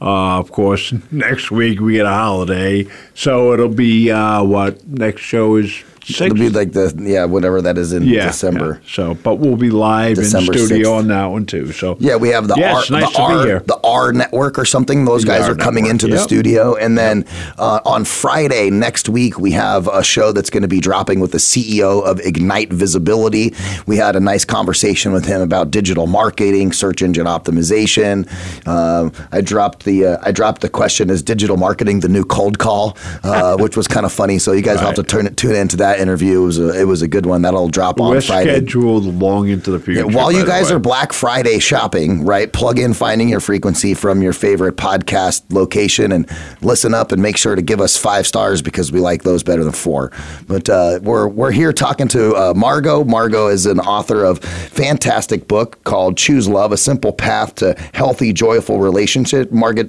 [0.00, 5.22] Uh, of course, next week we get a holiday, so it'll be uh, what next
[5.22, 6.20] show is six.
[6.22, 8.80] It'll be like the yeah, whatever that is in yeah, December.
[8.82, 8.88] yeah.
[8.90, 10.98] So, but we'll be live December in studio 6th.
[10.98, 11.72] on that one too.
[11.72, 13.60] So Yeah, we have the Yeah, R, nice the, to be R here.
[13.60, 15.04] the R network or something.
[15.04, 17.24] Those The guys R are coming network, into the studio, and then
[17.58, 21.32] uh, on Friday next week we have a show that's going to be dropping with
[21.32, 23.54] the CEO of Ignite Visibility.
[23.86, 28.26] We had a nice conversation with him about digital marketing, search engine optimization.
[28.66, 32.58] Um, I dropped the uh, I dropped the question: Is digital marketing the new cold
[32.58, 32.96] call?
[33.22, 34.38] Uh, which was kind of funny.
[34.38, 36.42] So you guys will have to turn it tune into that interview.
[36.42, 37.42] It was a, it was a good one.
[37.42, 38.56] That'll drop on we're Friday.
[38.56, 40.00] scheduled long into the future.
[40.00, 42.52] Yeah, while you guys are Black Friday shopping, right?
[42.52, 46.30] Plug in Finding Your Frequency from your favorite podcast location and
[46.60, 49.64] listen up and make sure to give us five stars because we like those better
[49.64, 50.12] than four.
[50.46, 53.04] But uh, we're, we're here talking to uh, Margot.
[53.04, 58.32] Margot is an author of fantastic book called Choose Love, A Simple Path to Healthy,
[58.32, 59.52] Joyful Relationship.
[59.52, 59.84] Margot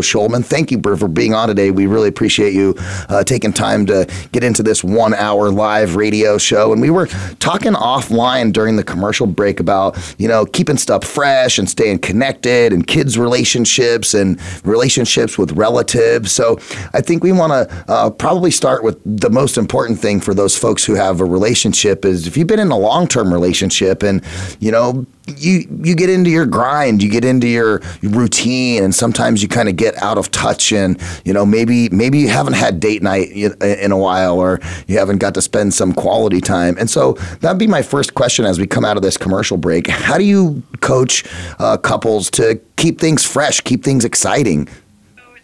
[0.00, 1.70] Schulman, thank you for, for being on today.
[1.70, 2.74] We really appreciate you
[3.08, 6.72] uh, taking time to get into this one hour live radio show.
[6.72, 7.06] And we were
[7.38, 12.72] talking offline during the commercial break about, you know, keeping stuff fresh and staying connected
[12.72, 16.32] and kids' relationships and relationships with relatives.
[16.32, 16.58] So
[16.92, 20.56] I think we want to uh, probably start with the most important thing for those
[20.56, 24.22] folks who have a relationship is if you've been in a long term relationship and,
[24.60, 29.42] you know, you you get into your grind, you get into your routine, and sometimes
[29.42, 30.72] you kind of get out of touch.
[30.72, 34.98] And you know, maybe maybe you haven't had date night in a while, or you
[34.98, 36.76] haven't got to spend some quality time.
[36.78, 39.86] And so that'd be my first question as we come out of this commercial break.
[39.86, 41.24] How do you coach
[41.58, 44.68] uh, couples to keep things fresh, keep things exciting?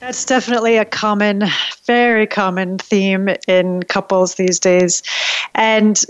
[0.00, 1.44] That's definitely a common,
[1.84, 5.02] very common theme in couples these days.
[5.54, 6.02] And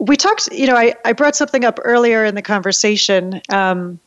[0.00, 4.00] we talked, you know, I, I brought something up earlier in the conversation um,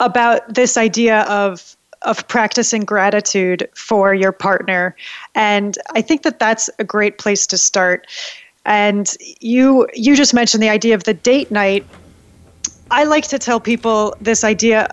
[0.00, 4.96] about this idea of of practicing gratitude for your partner.
[5.34, 8.06] And I think that that's a great place to start.
[8.64, 11.86] And you you just mentioned the idea of the date night.
[12.90, 14.88] I like to tell people this idea,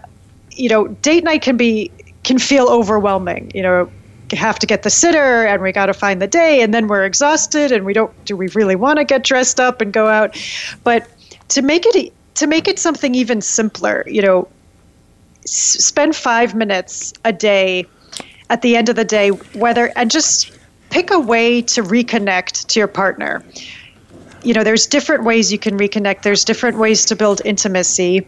[0.51, 1.89] you know, date night can be
[2.23, 3.51] can feel overwhelming.
[3.55, 3.91] You know,
[4.31, 7.05] have to get the sitter and we got to find the day and then we're
[7.05, 10.37] exhausted and we don't do we really want to get dressed up and go out?
[10.83, 11.07] But
[11.49, 14.47] to make it to make it something even simpler, you know,
[15.45, 17.85] s- spend 5 minutes a day
[18.49, 20.51] at the end of the day whether and just
[20.89, 23.43] pick a way to reconnect to your partner.
[24.43, 26.21] You know there's different ways you can reconnect.
[26.21, 28.25] There's different ways to build intimacy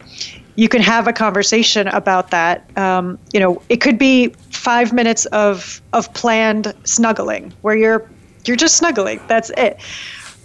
[0.60, 2.68] you can have a conversation about that.
[2.76, 8.06] Um, you know it could be five minutes of of planned snuggling where you're
[8.44, 9.20] you're just snuggling.
[9.26, 9.80] That's it.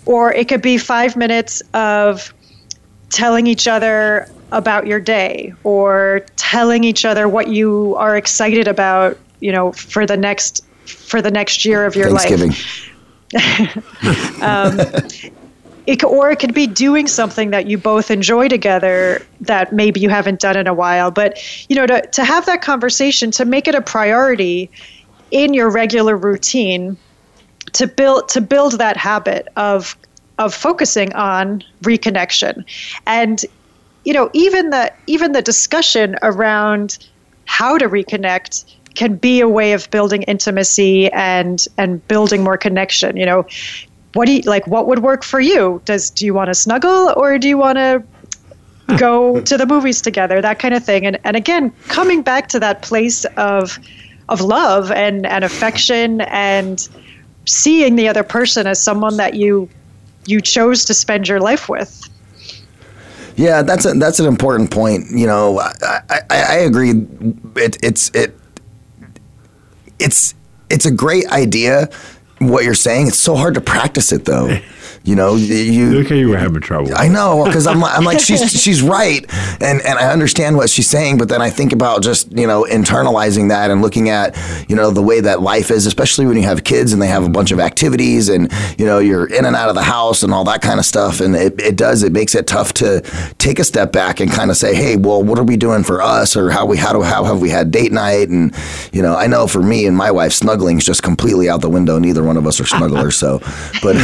[0.06, 2.34] Or it could be five minutes of
[3.10, 9.18] telling each other about your day or telling each other what you are excited about
[9.42, 12.90] you know for the next for the next year of your life.
[14.42, 14.80] Um,
[15.88, 20.10] it, or it could be doing something that you both enjoy together that maybe you
[20.10, 21.12] haven't done in a while.
[21.12, 21.38] But
[21.70, 24.70] you know to, to have that conversation to make it a priority
[25.32, 26.98] in your regular routine
[27.74, 29.96] to build to build that habit of
[30.38, 32.66] of focusing on reconnection.
[33.06, 33.44] And
[34.04, 36.98] you know even the even the discussion around
[37.46, 38.66] how to reconnect
[38.96, 43.18] can be a way of building intimacy and and building more connection.
[43.18, 43.46] You know
[44.16, 47.14] what do you like what would work for you does do you want to snuggle
[47.18, 48.02] or do you want to
[48.98, 52.60] go to the movies together that kind of thing and and again coming back to
[52.60, 53.78] that place of
[54.30, 56.88] of love and and affection and
[57.46, 59.70] seeing the other person as someone that you
[60.26, 62.10] you chose to spend your life with
[63.36, 65.12] Yeah, that's a, that's an important point.
[65.12, 66.92] You know, I, I, I agree.
[67.58, 68.34] It, it's it
[70.00, 70.34] it's
[70.70, 71.90] it's a great idea.
[72.40, 74.58] What you're saying, it's so hard to practice it though.
[75.06, 76.90] You know, you look how you were having trouble.
[76.96, 79.24] I know because I'm, I'm like she's she's right,
[79.62, 82.64] and and I understand what she's saying, but then I think about just you know
[82.64, 84.36] internalizing that and looking at
[84.68, 87.24] you know the way that life is, especially when you have kids and they have
[87.24, 90.34] a bunch of activities and you know you're in and out of the house and
[90.34, 93.02] all that kind of stuff, and it, it does it makes it tough to
[93.38, 96.02] take a step back and kind of say, hey, well, what are we doing for
[96.02, 98.56] us, or how we how do how have we had date night, and
[98.92, 101.70] you know I know for me and my wife, snuggling is just completely out the
[101.70, 102.00] window.
[102.00, 103.38] Neither one of us are snugglers, so
[103.84, 103.96] but.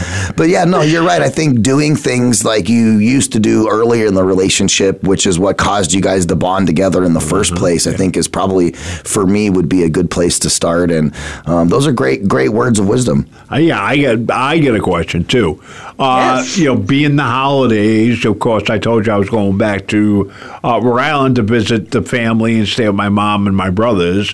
[0.35, 1.21] but yeah, no, you're right.
[1.21, 5.37] I think doing things like you used to do earlier in the relationship, which is
[5.39, 8.71] what caused you guys to bond together in the 1st place, I think is probably
[8.71, 10.91] for me would be a good place to start.
[10.91, 11.13] And
[11.45, 13.27] um, those are great, great words of wisdom.
[13.51, 15.61] Uh, yeah, I get I get a question too.
[15.99, 19.87] Uh, You know, being the holidays, of course, I told you I was going back
[19.87, 20.31] to
[20.63, 24.33] uh, Rhode Island to visit the family and stay with my mom and my brothers.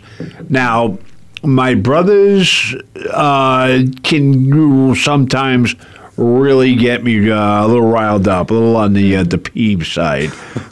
[0.50, 0.98] Now,
[1.44, 2.76] my brothers
[3.12, 5.76] uh, can sometimes
[6.18, 9.86] really get me uh, a little riled up, a little on the uh, the peeve
[9.86, 10.32] side.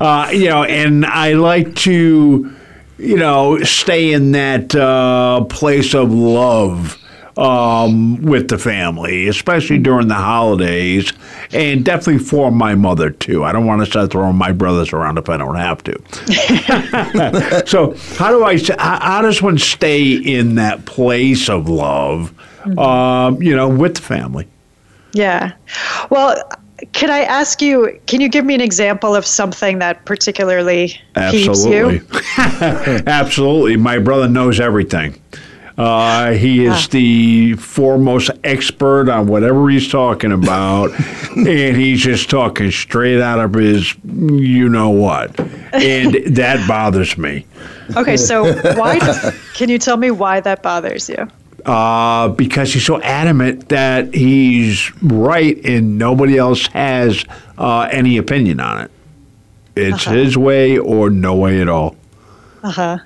[0.00, 2.52] uh, you know, and I like to,
[2.98, 6.98] you know, stay in that uh, place of love
[7.36, 11.12] um, with the family, especially during the holidays,
[11.52, 13.44] and definitely for my mother too.
[13.44, 17.64] I don't want to start throwing my brothers around if I don't have to.
[17.66, 18.58] so, how do I?
[18.78, 22.32] How, does one stay in that place of love?
[22.78, 24.48] Um, you know, with the family.
[25.12, 25.52] Yeah.
[26.10, 26.42] Well,
[26.92, 31.96] can I ask you, can you give me an example of something that particularly Absolutely.
[31.96, 32.06] you?
[33.06, 33.76] Absolutely.
[33.76, 35.20] My brother knows everything.
[35.76, 36.88] Uh, he is Ah.
[36.92, 40.92] the foremost expert on whatever he's talking about,
[41.36, 45.38] and he's just talking straight out of his you know what.
[45.72, 47.44] And that bothers me.
[47.96, 48.98] Okay, so why,
[49.54, 51.28] can you tell me why that bothers you?
[51.66, 57.24] uh, because he's so adamant that he's right and nobody else has
[57.56, 58.90] uh, any opinion on it.
[59.74, 60.14] It's Uh-huh.
[60.14, 61.96] his way or no way at all.
[62.62, 62.98] Uh huh.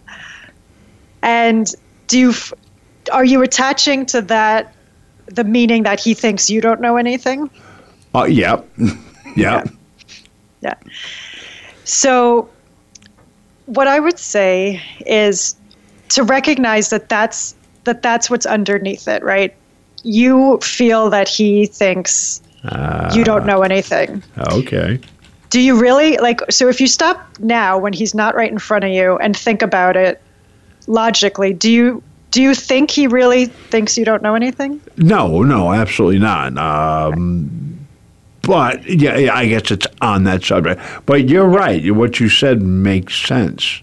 [1.23, 1.73] And
[2.09, 2.53] do you, f-
[3.13, 4.75] are you attaching to that
[5.27, 7.49] the meaning that he thinks you don't know anything?
[8.15, 8.69] Uh, yep.
[9.37, 9.69] yep.
[10.61, 10.75] Yeah.
[11.85, 12.49] So,
[13.67, 15.55] what I would say is
[16.11, 17.55] to recognize that that's
[17.85, 19.55] that that's what's underneath it, right?
[20.03, 22.43] You feel that he thinks
[23.15, 24.23] you don't know anything.
[24.39, 25.01] Okay.
[25.51, 28.85] Do you really like so if you stop now when he's not right in front
[28.85, 30.21] of you and think about it
[30.89, 34.81] logically, do you do you think he really thinks you don't know anything?
[34.97, 36.57] No, no, absolutely not.
[36.59, 37.87] Um,
[38.43, 40.81] but yeah, yeah, I guess it's on that subject.
[41.07, 41.91] But you're right.
[41.93, 43.83] What you said makes sense.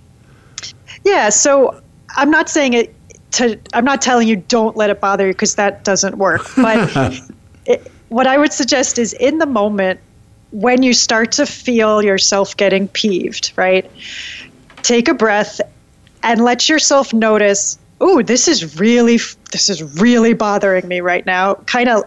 [1.04, 1.82] Yeah, so
[2.16, 2.96] I'm not saying it
[3.32, 6.42] to I'm not telling you don't let it bother you because that doesn't work.
[6.56, 10.00] But what I would suggest is in the moment
[10.52, 13.90] when you start to feel yourself getting peeved, right?
[14.84, 15.60] Take a breath
[16.26, 19.20] and let yourself notice, "Oh, this is really
[19.52, 22.04] this is really bothering me right now." Kind of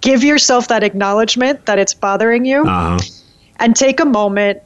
[0.00, 2.62] give yourself that acknowledgement that it's bothering you.
[2.62, 2.98] Uh-huh.
[3.58, 4.62] And take a moment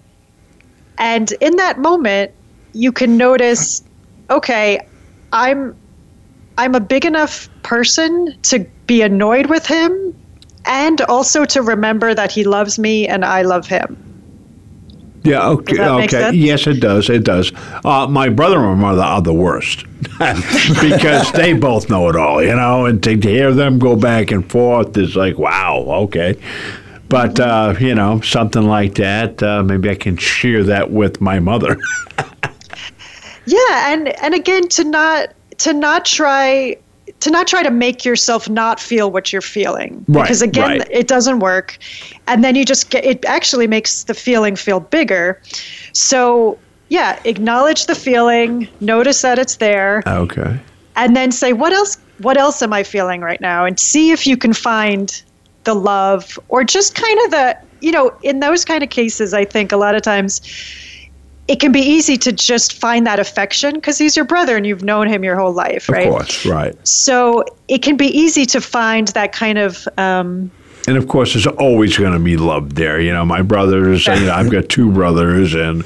[0.98, 2.32] and in that moment
[2.72, 3.82] you can notice,
[4.30, 4.80] okay,
[5.32, 5.76] I'm
[6.56, 10.14] I'm a big enough person to be annoyed with him
[10.66, 14.13] and also to remember that he loves me and I love him.
[15.24, 15.48] Yeah.
[15.48, 15.82] Okay.
[15.82, 16.32] Okay.
[16.32, 17.08] Yes, it does.
[17.08, 17.50] It does.
[17.84, 19.84] Uh, my brother and my mother are the worst
[20.82, 22.84] because they both know it all, you know.
[22.84, 25.84] And to hear them go back and forth is like, wow.
[26.04, 26.38] Okay.
[27.08, 29.42] But uh, you know, something like that.
[29.42, 31.78] Uh, maybe I can share that with my mother.
[33.46, 36.76] Yeah, and and again to not to not try
[37.24, 40.04] to not try to make yourself not feel what you're feeling.
[40.08, 40.88] Right, because again right.
[40.90, 41.78] it doesn't work.
[42.26, 45.40] And then you just get it actually makes the feeling feel bigger.
[45.92, 46.58] So
[46.90, 50.02] yeah acknowledge the feeling notice that it's there.
[50.06, 50.60] Okay.
[50.96, 53.64] and then say what else what else am i feeling right now?
[53.64, 55.22] And see if you can find
[55.64, 59.46] the love or just kind of the you know in those kind of cases i
[59.46, 60.42] think a lot of times
[61.46, 64.82] it can be easy to just find that affection because he's your brother and you've
[64.82, 66.46] known him your whole life right Of course.
[66.46, 66.74] Right.
[66.88, 70.50] so it can be easy to find that kind of um,
[70.86, 73.00] And of course, there's always going to be love there.
[73.00, 75.84] You know, my brothers, you know, I've got two brothers, and,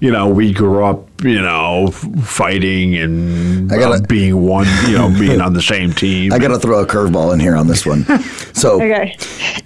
[0.00, 1.90] you know, we grew up, you know,
[2.22, 6.32] fighting and I gotta- uh, being one, you know, being on the same team.
[6.32, 8.04] I got to throw a curveball in here on this one.
[8.54, 9.16] So, okay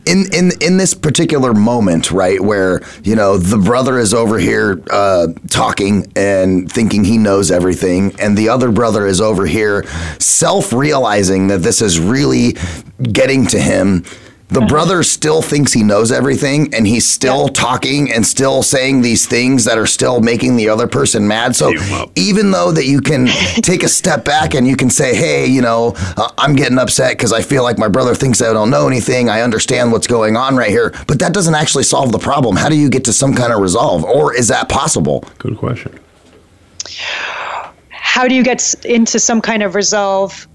[0.07, 4.83] in in in this particular moment, right, where you know the brother is over here
[4.91, 9.85] uh, talking and thinking he knows everything, and the other brother is over here
[10.19, 12.57] self realizing that this is really
[13.13, 14.05] getting to him.
[14.49, 19.27] The brother still thinks he knows everything, and he's still talking and still saying these
[19.27, 21.57] things that are still making the other person mad.
[21.57, 21.73] So,
[22.15, 23.27] even though that you can
[23.63, 27.17] take a step back and you can say, "Hey, you know, uh, I'm getting upset
[27.17, 29.29] because I feel like my brother thinks I don't know anything.
[29.29, 32.55] I understand what's going on right here," but that doesn't actually solve the problem.
[32.55, 35.25] How do you get to some kind of resolve, or is that possible?
[35.39, 35.99] Good question.
[37.91, 40.47] how do you get into some kind of resolve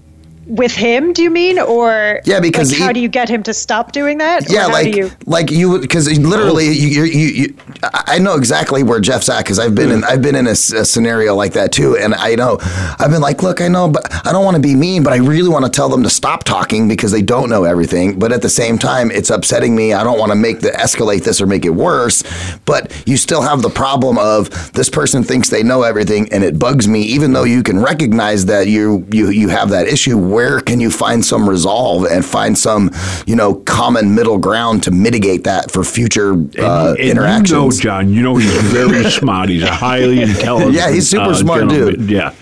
[0.50, 3.54] with him do you mean or Yeah, because like, how do you get him to
[3.54, 8.10] stop doing that Yeah, like you like you because literally you, you, you, you I
[8.10, 11.36] I know exactly where Jeff's at because I've been in I've been in a scenario
[11.36, 14.44] like that too, and I know I've been like, look, I know, but I don't
[14.44, 17.12] want to be mean, but I really want to tell them to stop talking because
[17.12, 18.18] they don't know everything.
[18.18, 19.92] But at the same time, it's upsetting me.
[19.92, 22.24] I don't want to make the escalate this or make it worse.
[22.64, 26.58] But you still have the problem of this person thinks they know everything, and it
[26.58, 27.02] bugs me.
[27.02, 30.90] Even though you can recognize that you you you have that issue, where can you
[30.90, 32.90] find some resolve and find some
[33.26, 37.52] you know common middle ground to mitigate that for future uh, and interactions?
[37.52, 39.50] You know, John, you know he's very smart.
[39.50, 40.72] He's a highly intelligent.
[40.72, 42.06] Yeah, he's super uh, smart gentleman.
[42.06, 42.10] dude.
[42.10, 42.34] Yeah,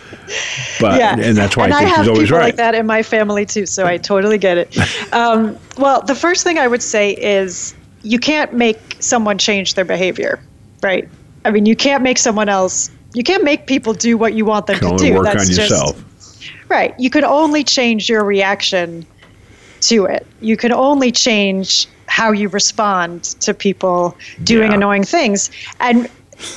[0.81, 2.45] but yeah, and that's why and I think have he's always people right.
[2.45, 4.77] like that in my family too, so I totally get it.
[5.11, 9.87] Um, well, the first thing I would say is you can't make someone change their
[9.87, 10.39] behavior,
[10.83, 11.09] right?
[11.47, 12.91] I mean, you can't make someone else.
[13.15, 15.15] You can't make people do what you want them You can to only do.
[15.15, 16.05] work That's on just yourself.
[16.69, 16.95] Right.
[16.99, 19.07] You can only change your reaction
[19.83, 20.27] to it.
[20.41, 24.77] You can only change how you respond to people doing Yeah.
[24.77, 25.51] annoying things.
[25.81, 26.09] And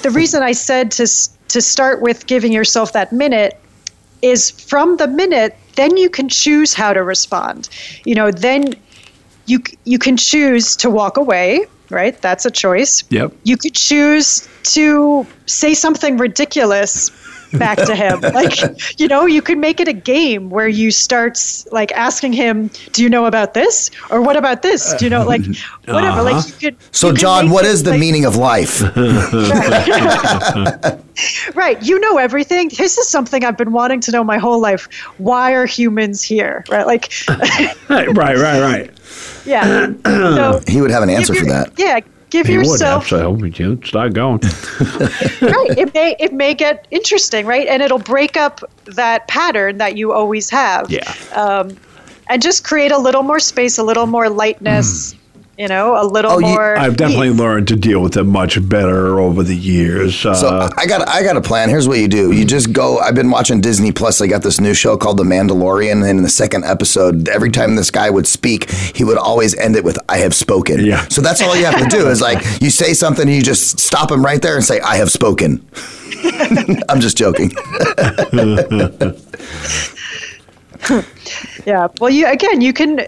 [0.02, 1.08] the reason I said to
[1.50, 3.60] to start with giving yourself that minute
[4.22, 7.70] is from the minute then you can choose how to respond.
[8.06, 8.76] You know, then
[9.46, 12.20] you you can choose to walk away, right?
[12.22, 13.04] That's a choice.
[13.10, 13.34] Yep.
[13.44, 17.10] You could choose to say something ridiculous
[17.54, 18.22] back to him.
[18.34, 21.40] like, you know, you could make it a game where you start
[21.72, 25.26] like asking him, "Do you know about this?" or "What about this?" Do you know
[25.26, 25.42] like
[25.86, 26.22] whatever.
[26.22, 26.48] Like uh-huh.
[26.48, 28.82] you could So, you could John, make what it, is the like- meaning of life?
[31.54, 32.70] Right, you know everything.
[32.70, 34.88] This is something I've been wanting to know my whole life.
[35.18, 36.64] Why are humans here?
[36.70, 36.88] Right?
[36.88, 37.12] Like
[37.90, 38.92] right, right, right.
[39.46, 39.92] yeah.
[40.06, 41.74] So he would have an answer for that.
[41.78, 42.00] Yeah,
[42.32, 44.40] give He would yourself so we should start going.
[45.42, 45.78] right.
[45.78, 47.68] It may it may get interesting, right?
[47.68, 50.90] And it'll break up that pattern that you always have.
[50.90, 51.14] Yeah.
[51.34, 51.78] Um,
[52.28, 55.14] and just create a little more space, a little more lightness.
[55.62, 56.76] You know, a little more.
[56.76, 60.26] I've definitely learned to deal with it much better over the years.
[60.26, 61.70] Uh, So I got I got a plan.
[61.70, 62.32] Here's what you do.
[62.32, 62.98] You just go.
[62.98, 64.18] I've been watching Disney Plus.
[64.18, 67.76] They got this new show called The Mandalorian, and in the second episode, every time
[67.76, 71.06] this guy would speak, he would always end it with "I have spoken." Yeah.
[71.10, 73.80] So that's all you have to do is like you say something, and you just
[73.80, 75.64] stop him right there and say "I have spoken."
[76.90, 77.52] I'm just joking.
[81.68, 81.88] yeah.
[82.00, 83.06] Well, you again, you can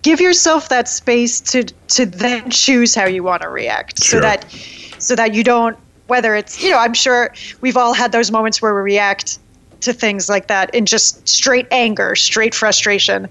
[0.00, 4.02] give yourself that space to to then choose how you want to react.
[4.02, 4.46] So that
[4.98, 5.76] so that you don't
[6.06, 9.38] whether it's you know i'm sure we've all had those moments where we react
[9.80, 13.28] to things like that in just straight anger straight frustration.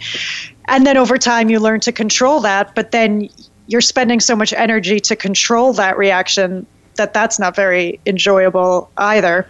[0.66, 3.30] And then over time you learn to control that but then
[3.68, 9.48] you're spending so much energy to control that reaction that that's not very enjoyable either.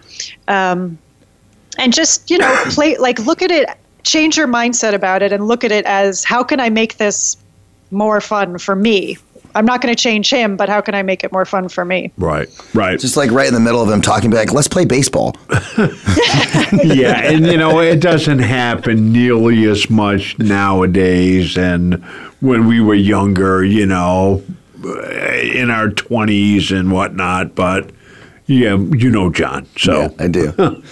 [0.48, 1.00] Um,
[1.80, 3.70] and just you know play like look at it
[4.04, 7.38] change your mindset about it and look at it as how can i make this
[7.92, 9.18] more fun for me
[9.56, 11.84] i'm not going to change him but how can i make it more fun for
[11.84, 13.00] me Right, right.
[13.00, 15.36] Just like right in the middle of him talking, be like, let's play baseball.
[16.84, 21.58] yeah, and you know it doesn't happen nearly as much nowadays.
[21.58, 22.04] And
[22.42, 24.44] when we were younger, you know,
[24.84, 27.56] in our twenties and whatnot.
[27.56, 27.92] But
[28.46, 29.68] yeah, you know, John.
[29.78, 30.54] So I do.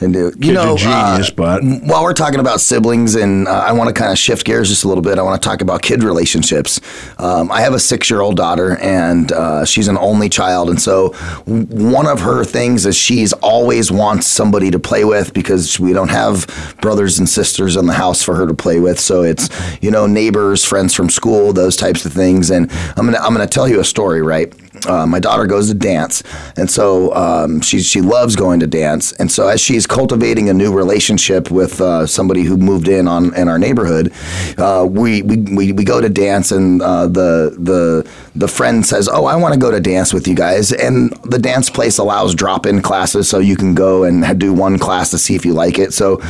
[0.00, 0.30] I do.
[0.30, 3.94] Kid's a genius, uh, but while we're talking about siblings, and uh, I want to
[3.94, 5.18] kind of shift gears just a little bit.
[5.18, 6.80] I want to talk about kid relationships.
[7.18, 11.10] Um, I have a six-year-old daughter, and uh, she's an only child, and so
[11.46, 16.10] one of her things is she's always wants somebody to play with because we don't
[16.10, 16.46] have
[16.80, 19.00] brothers and sisters in the house for her to play with.
[19.00, 19.48] So it's
[19.82, 22.50] you know neighbors, friends from school, those types of things.
[22.50, 24.52] And I'm gonna I'm gonna tell you a story, right?
[24.86, 26.22] Uh, my daughter goes to dance,
[26.56, 29.12] and so um, she she loves going to dance.
[29.12, 33.34] And so as she's cultivating a new relationship with uh, somebody who moved in on
[33.34, 34.12] in our neighborhood,
[34.58, 39.08] uh, we, we we we go to dance, and uh, the the the friend says,
[39.08, 42.34] "Oh, I want to go to dance with you guys." And the dance place allows
[42.34, 45.54] drop in classes, so you can go and do one class to see if you
[45.54, 45.92] like it.
[45.92, 46.20] So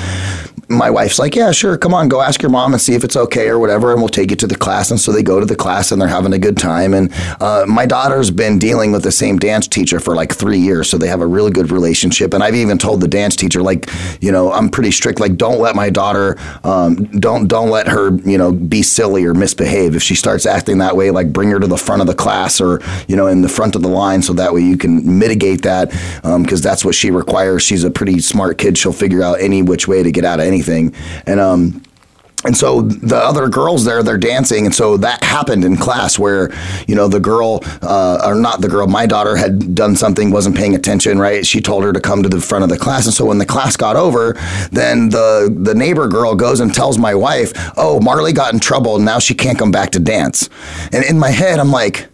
[0.68, 3.16] my wife's like, yeah, sure, come on, go ask your mom and see if it's
[3.16, 4.90] okay or whatever, and we'll take you to the class.
[4.90, 6.92] And so they go to the class and they're having a good time.
[6.92, 10.88] And uh, my daughter's been dealing with the same dance teacher for like three years,
[10.88, 12.32] so they have a really good relationship.
[12.32, 13.90] And I've even told the dance teacher, like,
[14.22, 18.16] you know, I'm pretty strict, like, don't let my daughter, um, don't don't let her,
[18.24, 19.94] you know, be silly or misbehave.
[19.94, 22.60] If she starts acting that way, like, bring her to the front of the class
[22.60, 25.62] or you know, in the front of the line, so that way you can mitigate
[25.62, 25.90] that,
[26.42, 27.62] because that's what she requires.
[27.62, 30.46] She's a pretty smart kid; she'll figure out any which way to get out of
[30.46, 30.94] anything.
[31.26, 31.82] And um,
[32.44, 36.50] and so the other girls there, they're dancing, and so that happened in class where,
[36.86, 40.56] you know, the girl, uh, or not the girl, my daughter had done something, wasn't
[40.56, 41.44] paying attention, right?
[41.44, 43.46] She told her to come to the front of the class, and so when the
[43.46, 44.34] class got over,
[44.70, 48.98] then the the neighbor girl goes and tells my wife, "Oh, Marley got in trouble,
[48.98, 50.48] now she can't come back to dance."
[50.92, 52.08] And in my head, I'm like,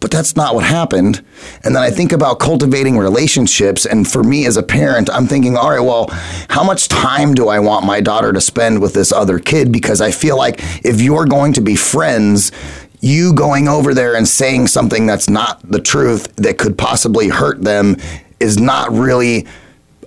[0.00, 1.24] but that's not what happened.
[1.64, 3.86] And then I think about cultivating relationships.
[3.86, 6.08] And for me as a parent, I'm thinking, all right, well,
[6.48, 9.72] how much time do I want my daughter to spend with this other kid?
[9.72, 12.52] Because I feel like if you're going to be friends,
[13.00, 17.62] you going over there and saying something that's not the truth that could possibly hurt
[17.62, 17.96] them
[18.40, 19.46] is not really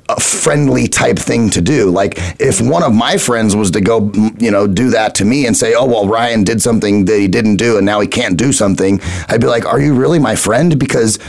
[0.10, 1.89] a friendly type thing to do.
[1.89, 5.45] Like if one of my friends was to go, you know, do that to me
[5.45, 8.36] and say, "Oh, well, Ryan did something that he didn't do and now he can't
[8.36, 8.99] do something."
[9.30, 11.20] I'd be like, "Are you really my friend?" because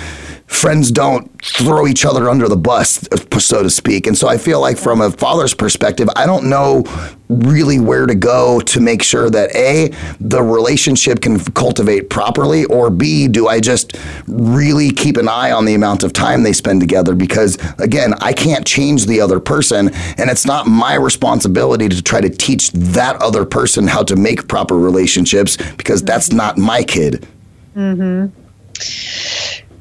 [0.50, 4.06] friends don't throw each other under the bus, so to speak.
[4.08, 6.84] And so I feel like from a father's perspective, I don't know
[7.28, 12.90] really where to go to make sure that A, the relationship can cultivate properly, or
[12.90, 13.96] B, do I just
[14.26, 17.14] really keep an eye on the amount of time they spend together?
[17.14, 22.20] Because again, I can't change the other person, and it's not my responsibility to try
[22.20, 27.26] to teach that other person how to make proper relationships because that's not my kid.
[27.74, 28.26] hmm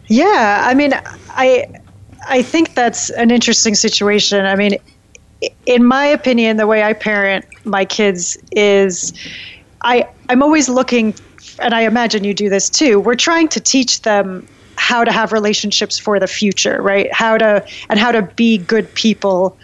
[0.09, 0.91] Yeah, I mean,
[1.29, 1.65] I
[2.27, 4.45] I think that's an interesting situation.
[4.45, 4.77] I mean,
[5.65, 9.13] in my opinion, the way I parent my kids is
[9.83, 11.15] I I'm always looking,
[11.59, 12.99] and I imagine you do this too.
[12.99, 14.47] We're trying to teach them
[14.77, 17.11] how to have relationships for the future, right?
[17.13, 19.59] How to and how to be good people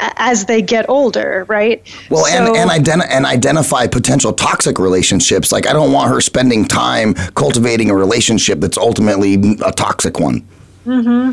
[0.00, 1.82] as they get older, right?
[2.10, 5.52] Well, and So- and, identi- and identify potential toxic relationships.
[5.52, 9.34] Like I don't want her spending time cultivating a relationship that's ultimately
[9.64, 10.46] a toxic one.
[10.86, 11.32] Mm-hmm.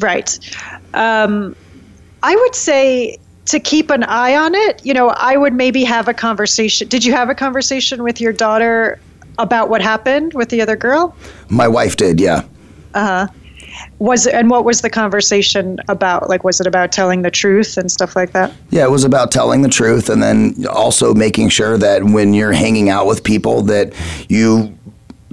[0.00, 0.38] Right.
[0.94, 1.54] Um,
[2.22, 4.84] I would say to keep an eye on it.
[4.84, 6.88] You know, I would maybe have a conversation.
[6.88, 9.00] Did you have a conversation with your daughter
[9.38, 11.16] about what happened with the other girl?
[11.48, 12.44] My wife did, yeah.
[12.94, 13.32] Uh huh.
[13.98, 16.28] Was and what was the conversation about?
[16.28, 18.52] Like, was it about telling the truth and stuff like that?
[18.70, 22.52] Yeah, it was about telling the truth and then also making sure that when you're
[22.52, 23.92] hanging out with people that
[24.28, 24.76] you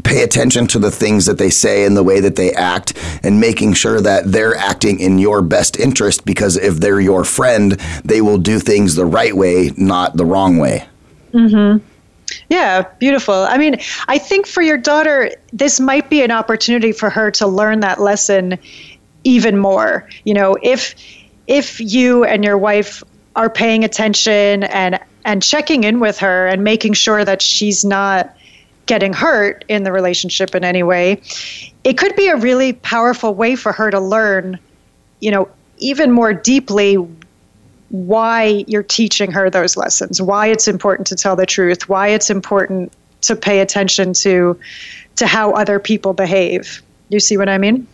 [0.03, 3.39] pay attention to the things that they say and the way that they act and
[3.39, 7.73] making sure that they're acting in your best interest because if they're your friend,
[8.05, 10.87] they will do things the right way, not the wrong way.
[11.33, 11.85] Mm-hmm.
[12.49, 13.33] Yeah, beautiful.
[13.33, 17.47] I mean, I think for your daughter, this might be an opportunity for her to
[17.47, 18.57] learn that lesson
[19.23, 20.07] even more.
[20.23, 20.95] You know, if
[21.47, 23.03] if you and your wife
[23.35, 28.35] are paying attention and and checking in with her and making sure that she's not
[28.85, 31.21] getting hurt in the relationship in any way,
[31.83, 34.57] it could be a really powerful way for her to learn,
[35.19, 36.97] you know, even more deeply
[37.89, 42.29] why you're teaching her those lessons, why it's important to tell the truth, why it's
[42.29, 44.59] important to pay attention to
[45.15, 46.81] to how other people behave.
[47.09, 47.87] You see what I mean?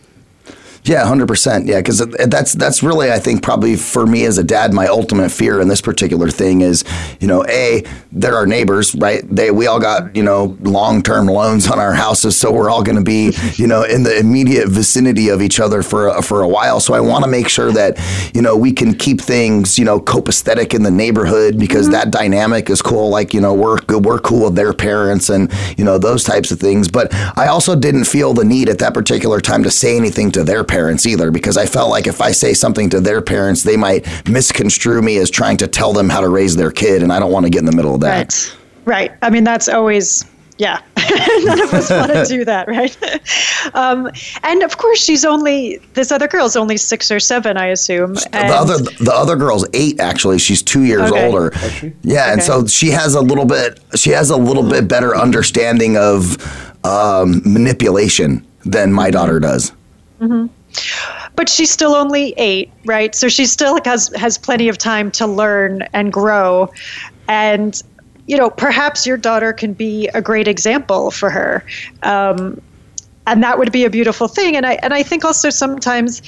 [0.84, 1.64] Yeah, hundred percent.
[1.64, 5.30] Yeah, because that's that's really I think probably for me as a dad, my ultimate
[5.30, 6.84] fear in this particular thing is,
[7.20, 9.22] you know, a they're our neighbors, right?
[9.34, 12.82] They we all got you know long term loans on our houses, so we're all
[12.82, 16.48] going to be you know in the immediate vicinity of each other for for a
[16.48, 16.80] while.
[16.80, 17.98] So I want to make sure that
[18.34, 21.92] you know we can keep things you know copacetic in the neighborhood because mm-hmm.
[21.92, 23.08] that dynamic is cool.
[23.08, 26.60] Like you know we're we're cool with their parents and you know those types of
[26.60, 26.88] things.
[26.88, 30.44] But I also didn't feel the need at that particular time to say anything to
[30.44, 33.62] their parents parents either because I felt like if I say something to their parents,
[33.62, 37.12] they might misconstrue me as trying to tell them how to raise their kid, and
[37.12, 38.18] I don't want to get in the middle of that.
[38.18, 38.56] Right.
[38.86, 39.12] Right.
[39.22, 40.24] I mean, that's always
[40.56, 40.80] yeah
[41.42, 42.96] none of us want to do that right
[43.74, 44.08] um,
[44.44, 48.50] and of course she's only this other girl's only six or seven i assume and
[48.50, 51.26] the other the other girl's eight actually she's two years okay.
[51.26, 51.50] older
[52.02, 52.32] yeah okay.
[52.34, 56.36] and so she has a little bit she has a little bit better understanding of
[56.84, 59.72] um, manipulation than my daughter does
[60.20, 60.46] mm-hmm
[61.36, 63.14] but she's still only eight, right?
[63.14, 66.70] So she still has has plenty of time to learn and grow,
[67.28, 67.80] and
[68.26, 71.64] you know perhaps your daughter can be a great example for her,
[72.02, 72.60] um,
[73.26, 74.56] and that would be a beautiful thing.
[74.56, 76.22] And I and I think also sometimes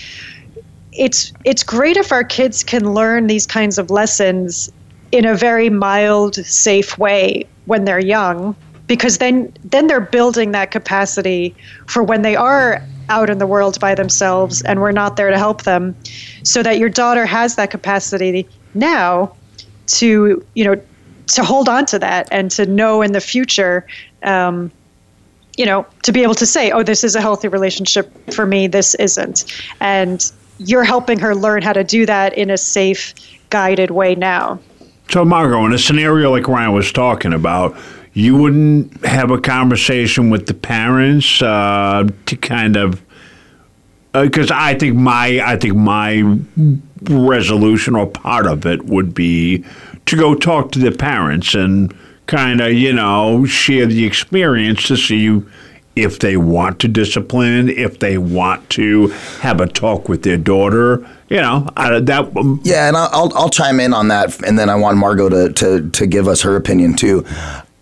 [0.92, 4.70] it's it's great if our kids can learn these kinds of lessons
[5.12, 10.70] in a very mild, safe way when they're young because then then they're building that
[10.70, 11.54] capacity
[11.86, 15.38] for when they are out in the world by themselves and we're not there to
[15.38, 15.94] help them
[16.42, 19.32] so that your daughter has that capacity now
[19.86, 20.80] to you know
[21.26, 23.86] to hold on to that and to know in the future
[24.22, 24.70] um,
[25.56, 28.66] you know to be able to say oh this is a healthy relationship for me
[28.66, 29.44] this isn't.
[29.80, 33.14] And you're helping her learn how to do that in a safe
[33.50, 34.58] guided way now.
[35.10, 37.76] So margot in a scenario like ryan was talking about
[38.16, 43.02] you wouldn't have a conversation with the parents uh, to kind of
[44.14, 46.38] because uh, I think my I think my
[47.02, 49.66] resolution or part of it would be
[50.06, 51.94] to go talk to the parents and
[52.26, 55.42] kind of you know share the experience to see
[55.94, 59.08] if they want to discipline, if they want to
[59.40, 62.32] have a talk with their daughter, you know, that.
[62.34, 65.52] Um, yeah, and I'll I'll chime in on that, and then I want Margot to
[65.52, 67.26] to to give us her opinion too.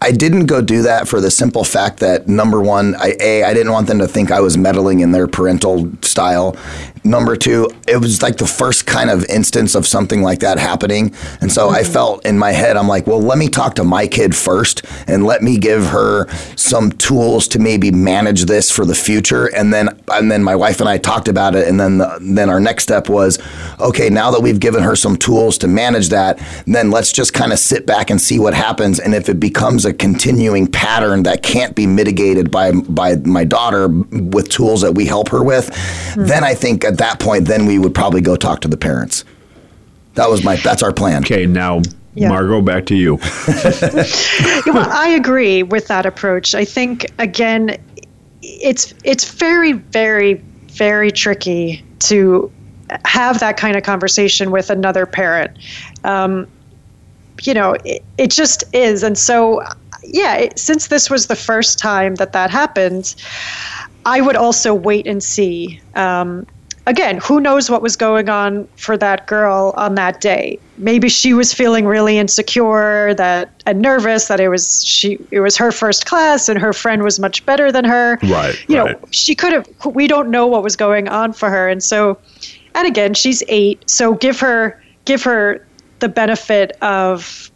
[0.04, 3.54] I didn't go do that for the simple fact that number one, I, a I
[3.54, 6.58] didn't want them to think I was meddling in their parental style,
[7.06, 11.14] Number two, it was like the first kind of instance of something like that happening.
[11.42, 11.76] And so mm-hmm.
[11.76, 14.86] I felt in my head, I'm like, well, let me talk to my kid first
[15.06, 19.54] and let me give her some tools to maybe manage this for the future.
[19.54, 21.68] And then, and then my wife and I talked about it.
[21.68, 23.38] And then, the, then our next step was,
[23.80, 27.52] okay, now that we've given her some tools to manage that, then let's just kind
[27.52, 28.98] of sit back and see what happens.
[28.98, 33.88] And if it becomes a continuing pattern that can't be mitigated by, by my daughter
[33.88, 36.24] with tools that we help her with, mm-hmm.
[36.24, 39.24] then I think at that point, then we would probably go talk to the parents.
[40.14, 40.54] That was my.
[40.54, 41.24] That's our plan.
[41.24, 41.82] Okay, now
[42.14, 42.28] yeah.
[42.28, 43.16] Margot, back to you.
[44.66, 46.54] well, I agree with that approach.
[46.54, 47.76] I think again,
[48.42, 50.34] it's it's very, very,
[50.68, 52.52] very tricky to
[53.04, 55.58] have that kind of conversation with another parent.
[56.04, 56.46] Um,
[57.42, 59.64] you know, it, it just is, and so
[60.04, 60.36] yeah.
[60.36, 63.16] It, since this was the first time that that happened,
[64.06, 65.80] I would also wait and see.
[65.96, 66.46] Um,
[66.86, 70.58] again, who knows what was going on for that girl on that day?
[70.76, 75.56] Maybe she was feeling really insecure that and nervous that it was she it was
[75.56, 78.18] her first class and her friend was much better than her.
[78.22, 78.56] Right.
[78.68, 79.00] You right.
[79.00, 81.68] know, she could have we don't know what was going on for her.
[81.68, 82.18] And so
[82.74, 85.64] and again, she's 8, so give her give her
[86.00, 87.50] the benefit of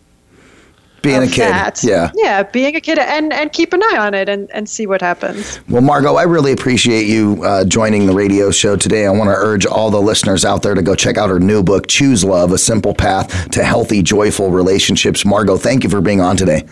[1.03, 1.51] being a kid.
[1.51, 1.83] That.
[1.83, 2.11] Yeah.
[2.15, 5.01] Yeah, being a kid and, and keep an eye on it and, and see what
[5.01, 5.61] happens.
[5.69, 9.07] Well, Margot, I really appreciate you uh, joining the radio show today.
[9.07, 11.63] I want to urge all the listeners out there to go check out her new
[11.63, 15.25] book, Choose Love A Simple Path to Healthy, Joyful Relationships.
[15.25, 16.67] Margot, thank you for being on today.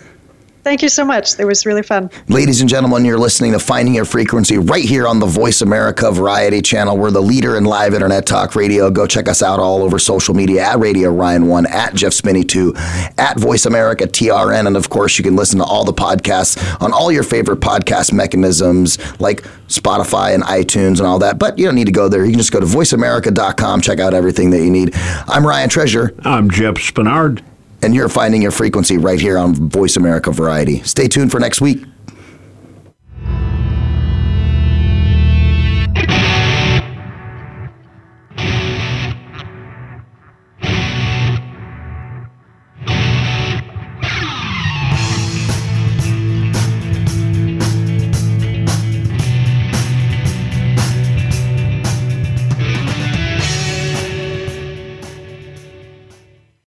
[0.67, 1.39] Thank you so much.
[1.39, 2.09] It was really fun.
[2.27, 6.11] Ladies and gentlemen, you're listening to Finding Your Frequency right here on the Voice America
[6.11, 6.97] Variety Channel.
[6.97, 8.91] We're the leader in live internet talk radio.
[8.91, 12.43] Go check us out all over social media at Radio Ryan 1, at Jeff Spinney
[12.43, 12.73] 2,
[13.17, 14.67] at Voice America TRN.
[14.67, 18.11] And of course, you can listen to all the podcasts on all your favorite podcast
[18.11, 21.39] mechanisms like Spotify and iTunes and all that.
[21.39, 22.25] But you don't need to go there.
[22.25, 24.91] You can just go to voiceamerica.com, check out everything that you need.
[25.29, 26.13] I'm Ryan Treasure.
[26.25, 27.41] I'm Jeff Spinard.
[27.81, 30.81] And you're finding your frequency right here on Voice America Variety.
[30.83, 31.83] Stay tuned for next week.